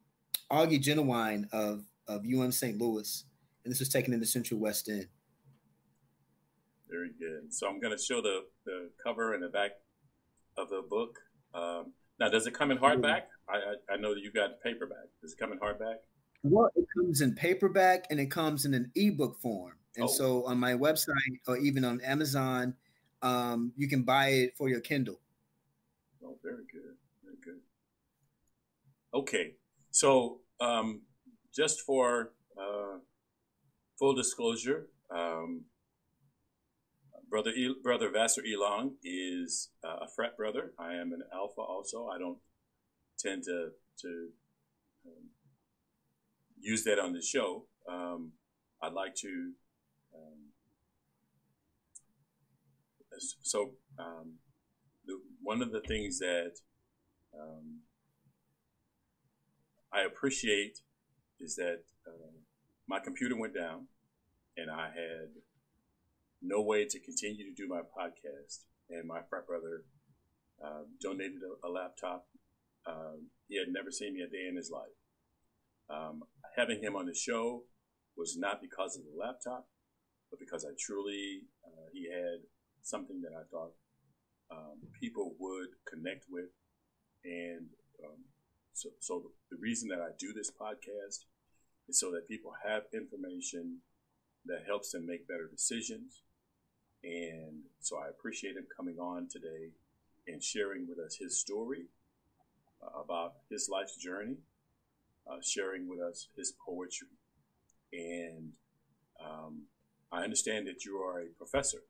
[0.50, 2.78] Augie Genuine of, of UM St.
[2.78, 3.24] Louis,
[3.64, 5.06] and this was taken in the Central West End.
[6.90, 7.52] Very good.
[7.52, 9.72] So I'm going to show the, the cover and the back
[10.58, 11.18] of the book.
[11.54, 13.22] Um, now, does it come in hardback?
[13.48, 15.08] I, I, I know that you got paperback.
[15.22, 15.96] Does it come in hardback?
[16.42, 19.72] Well, it comes in paperback and it comes in an ebook form.
[19.96, 20.08] And oh.
[20.08, 22.74] so on my website or even on Amazon,
[23.22, 25.20] um, you can buy it for your Kindle.
[26.24, 26.94] Oh, very good.
[29.12, 29.54] Okay,
[29.90, 31.00] so um,
[31.52, 32.98] just for uh,
[33.98, 35.62] full disclosure, um,
[37.30, 40.72] brother e- brother Vasser Elong is uh, a frat brother.
[40.78, 42.08] I am an alpha also.
[42.08, 42.38] I don't
[43.18, 43.70] tend to
[44.02, 44.28] to
[45.06, 45.30] um,
[46.60, 47.64] use that on the show.
[47.88, 48.32] Um,
[48.82, 49.52] I'd like to.
[50.14, 50.50] Um,
[53.42, 54.34] so um,
[55.06, 56.52] the, one of the things that
[57.38, 57.80] um,
[59.92, 60.80] I appreciate
[61.38, 62.32] is that uh,
[62.86, 63.86] my computer went down
[64.56, 65.28] and I had
[66.42, 68.64] no way to continue to do my podcast.
[68.88, 69.84] And my frat brother
[70.64, 72.26] uh, donated a, a laptop.
[72.86, 74.96] Um, he had never seen me a day in his life.
[75.88, 76.22] Um,
[76.56, 77.64] having him on the show
[78.16, 79.68] was not because of the laptop,
[80.30, 82.46] but because I truly, uh, he had
[82.82, 83.72] something that I thought
[84.50, 86.50] um, people would connect with
[87.24, 87.66] and
[88.04, 88.24] um,
[88.72, 91.24] so, so the reason that I do this podcast
[91.88, 93.78] is so that people have information
[94.46, 96.22] that helps them make better decisions.
[97.02, 99.70] And so I appreciate him coming on today
[100.28, 101.86] and sharing with us his story
[102.82, 104.36] uh, about his life's journey,
[105.30, 107.08] uh, sharing with us his poetry.
[107.92, 108.52] And
[109.24, 109.62] um,
[110.12, 111.82] I understand that you are a professor.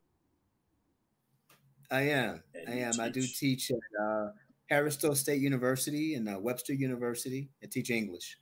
[1.91, 2.43] I am.
[2.69, 2.93] I am.
[2.93, 3.01] Teach.
[3.01, 4.29] I do teach at uh,
[4.69, 8.39] Harris-Stowe State University and uh, Webster University I teach English.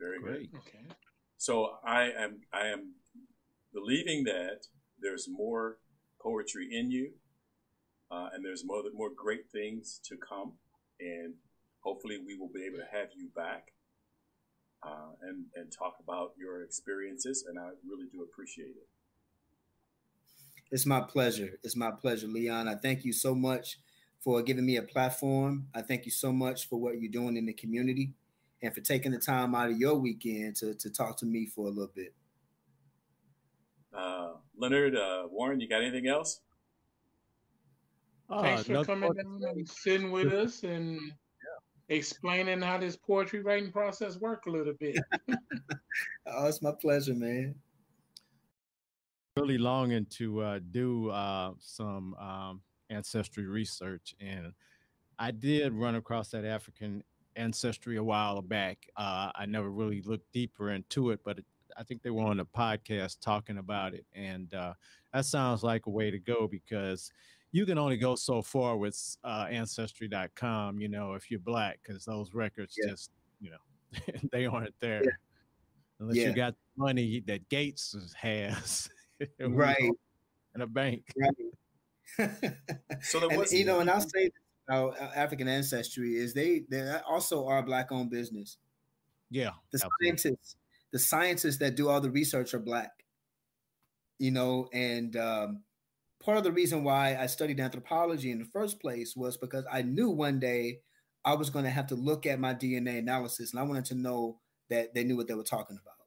[0.00, 0.50] Very Great.
[0.50, 0.58] good.
[0.60, 0.84] Okay.
[1.36, 2.94] So I am I am
[3.72, 4.66] believing that
[5.04, 5.78] there's more
[6.20, 7.12] poetry in you,
[8.10, 10.54] uh, and there's more more great things to come,
[11.00, 11.34] and
[11.80, 13.72] hopefully we will be able to have you back.
[14.84, 18.88] uh, and, and talk about your experiences, and I really do appreciate it.
[20.70, 21.58] It's my pleasure.
[21.62, 22.68] It's my pleasure, Leon.
[22.68, 23.78] I thank you so much
[24.20, 25.68] for giving me a platform.
[25.74, 28.12] I thank you so much for what you're doing in the community
[28.62, 31.66] and for taking the time out of your weekend to, to talk to me for
[31.66, 32.14] a little bit.
[34.56, 36.40] Leonard, uh, Warren, you got anything else?
[38.30, 41.96] Uh, Thanks for coming down and sitting with us and yeah.
[41.96, 44.96] explaining how this poetry writing process work a little bit.
[46.26, 47.54] oh, it's my pleasure, man.
[49.36, 54.52] Really longing to uh, do uh, some um, ancestry research, and
[55.18, 57.02] I did run across that African
[57.36, 58.78] ancestry a while back.
[58.96, 61.44] Uh, I never really looked deeper into it, but it,
[61.76, 64.74] I think they were on a podcast talking about it, and uh,
[65.12, 67.10] that sounds like a way to go because
[67.52, 72.04] you can only go so far with uh, ancestry.com, you know, if you're black, because
[72.04, 72.90] those records yeah.
[72.90, 73.10] just,
[73.40, 74.00] you know,
[74.32, 75.10] they aren't there yeah.
[76.00, 76.28] unless yeah.
[76.28, 78.88] you got money that Gates has,
[79.40, 79.90] right,
[80.56, 81.04] in a bank.
[81.16, 82.32] Right.
[83.02, 84.30] so there was, and, you know, and I'll say
[84.68, 88.58] about African ancestry is they they also are black owned business.
[89.30, 90.06] Yeah, the absolutely.
[90.08, 90.56] scientists
[90.94, 92.92] the scientists that do all the research are black
[94.20, 95.64] you know and um,
[96.22, 99.82] part of the reason why i studied anthropology in the first place was because i
[99.82, 100.78] knew one day
[101.24, 103.96] i was going to have to look at my dna analysis and i wanted to
[103.96, 104.38] know
[104.70, 106.06] that they knew what they were talking about.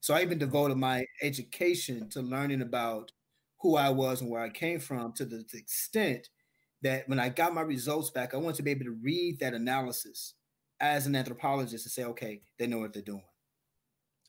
[0.00, 3.12] So i even devoted my education to learning about
[3.60, 6.28] who i was and where i came from to the, the extent
[6.82, 9.54] that when i got my results back i wanted to be able to read that
[9.54, 10.34] analysis
[10.80, 13.22] as an anthropologist and say okay they know what they're doing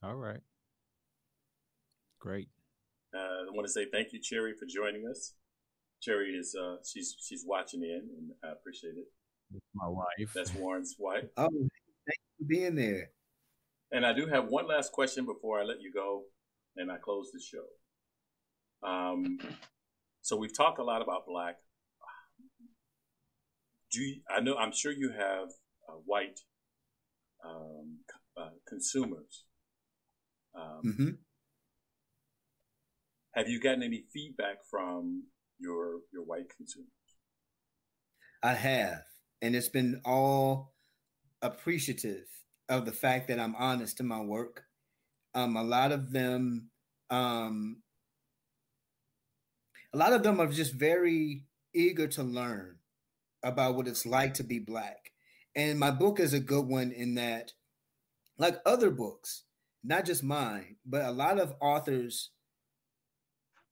[0.04, 0.42] all right.
[2.20, 2.50] Great.
[3.16, 5.34] Uh, I want to say thank you, Cherry, for joining us.
[6.02, 9.62] Cherry is uh, she's she's watching in, and I appreciate it.
[9.74, 10.34] My wife.
[10.36, 11.26] That's Warren's wife.
[11.38, 13.10] Oh, thank you for being there.
[13.92, 16.24] And I do have one last question before I let you go,
[16.76, 18.88] and I close the show.
[18.88, 19.40] Um,
[20.22, 21.56] so we've talked a lot about black.
[23.92, 24.56] Do you, I know?
[24.58, 25.48] I'm sure you have
[25.88, 26.40] uh, white
[27.46, 28.00] um,
[28.36, 29.46] uh, consumers
[30.58, 31.10] um, mm-hmm.
[33.36, 35.24] Have you gotten any feedback from
[35.60, 36.90] your your white consumers?
[38.42, 39.04] I have,
[39.42, 40.74] and it's been all
[41.42, 42.26] appreciative
[42.70, 44.64] of the fact that I'm honest in my work.
[45.36, 46.70] Um, a lot of them,
[47.10, 47.84] um,
[49.94, 51.44] a lot of them are just very
[51.76, 52.78] eager to learn
[53.44, 55.12] about what it's like to be black.
[55.56, 57.54] And my book is a good one in that,
[58.38, 59.44] like other books,
[59.88, 62.32] not just mine, but a lot of authors,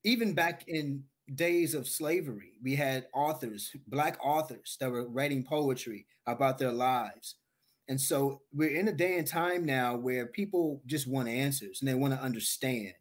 [0.06, 1.04] even back in
[1.36, 7.36] days of slavery, we had authors, black authors that were writing poetry about their lives.
[7.90, 11.90] And so we're in a day and time now where people just want answers and
[11.90, 12.94] they want to understand.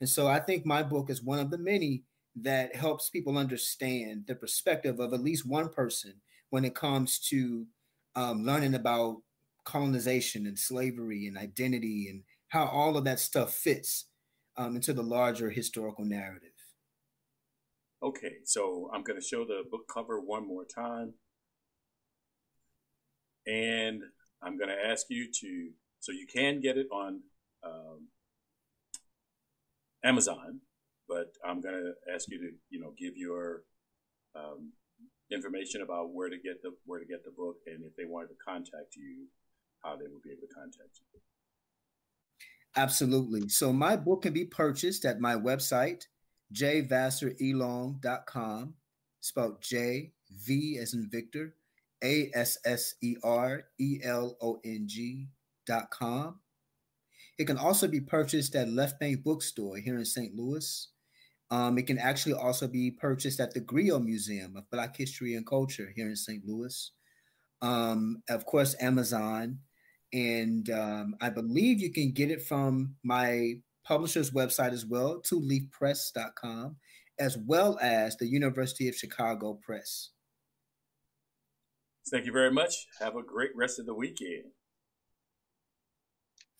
[0.00, 2.02] And so I think my book is one of the many
[2.42, 6.14] that helps people understand the perspective of at least one person
[6.50, 7.66] when it comes to
[8.16, 9.16] um, learning about
[9.64, 14.06] colonization and slavery and identity and how all of that stuff fits
[14.56, 16.50] um, into the larger historical narrative.
[18.02, 21.14] Okay, so I'm going to show the book cover one more time.
[23.46, 24.02] And
[24.42, 25.70] I'm going to ask you to,
[26.00, 27.20] so you can get it on
[27.64, 28.08] um,
[30.04, 30.60] Amazon,
[31.08, 33.62] but I'm going to ask you to, you know, give your
[34.34, 34.72] um,
[35.30, 38.28] information about where to get the where to get the book, and if they wanted
[38.28, 39.26] to contact you,
[39.82, 41.20] how they would be able to contact you.
[42.76, 43.48] Absolutely.
[43.48, 46.04] So my book can be purchased at my website,
[46.54, 48.74] jvasserelong.com,
[49.20, 51.56] spelled J V as in Victor,
[52.02, 55.28] A S S E R E L O N G
[55.66, 56.40] dot com.
[57.38, 60.34] It can also be purchased at Left Bank Bookstore here in St.
[60.34, 60.88] Louis.
[61.50, 65.46] Um, it can actually also be purchased at the Griot Museum of Black History and
[65.46, 66.44] Culture here in St.
[66.46, 66.92] Louis.
[67.62, 69.58] Um, of course, Amazon
[70.12, 73.54] and um, I believe you can get it from my
[73.84, 76.76] publisher's website as well, twoleafpress.com,
[77.18, 80.10] as well as the University of Chicago Press.
[82.10, 82.86] Thank you very much.
[83.00, 84.44] Have a great rest of the weekend.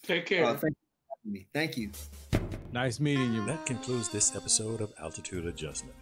[0.04, 0.44] Take care.
[0.44, 0.74] Uh, thank,
[1.24, 1.90] you thank you.
[2.72, 3.44] Nice meeting you.
[3.46, 5.96] That concludes this episode of Altitude Adjustment,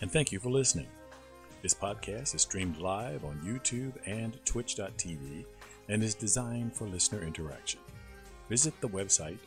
[0.00, 0.88] and thank you for listening.
[1.62, 5.44] This podcast is streamed live on YouTube and Twitch.tv
[5.88, 7.80] and is designed for listener interaction.
[8.48, 9.38] Visit the website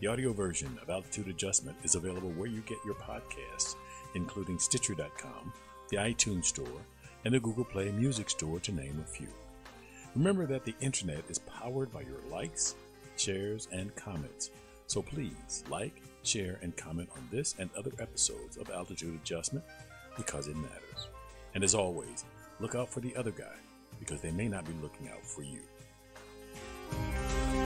[0.00, 3.74] The audio version of Altitude Adjustment is available where you get your podcasts,
[4.14, 5.52] including Stitcher.com,
[5.88, 6.82] the iTunes Store,
[7.24, 9.26] and the Google Play Music Store, to name a few.
[10.14, 12.76] Remember that the internet is powered by your likes,
[13.16, 14.50] shares, and comments.
[14.86, 19.64] So please like, share, and comment on this and other episodes of Altitude Adjustment
[20.16, 21.08] because it matters.
[21.54, 22.24] And as always,
[22.60, 23.56] look out for the other guy
[23.98, 25.60] because they may not be looking out for you.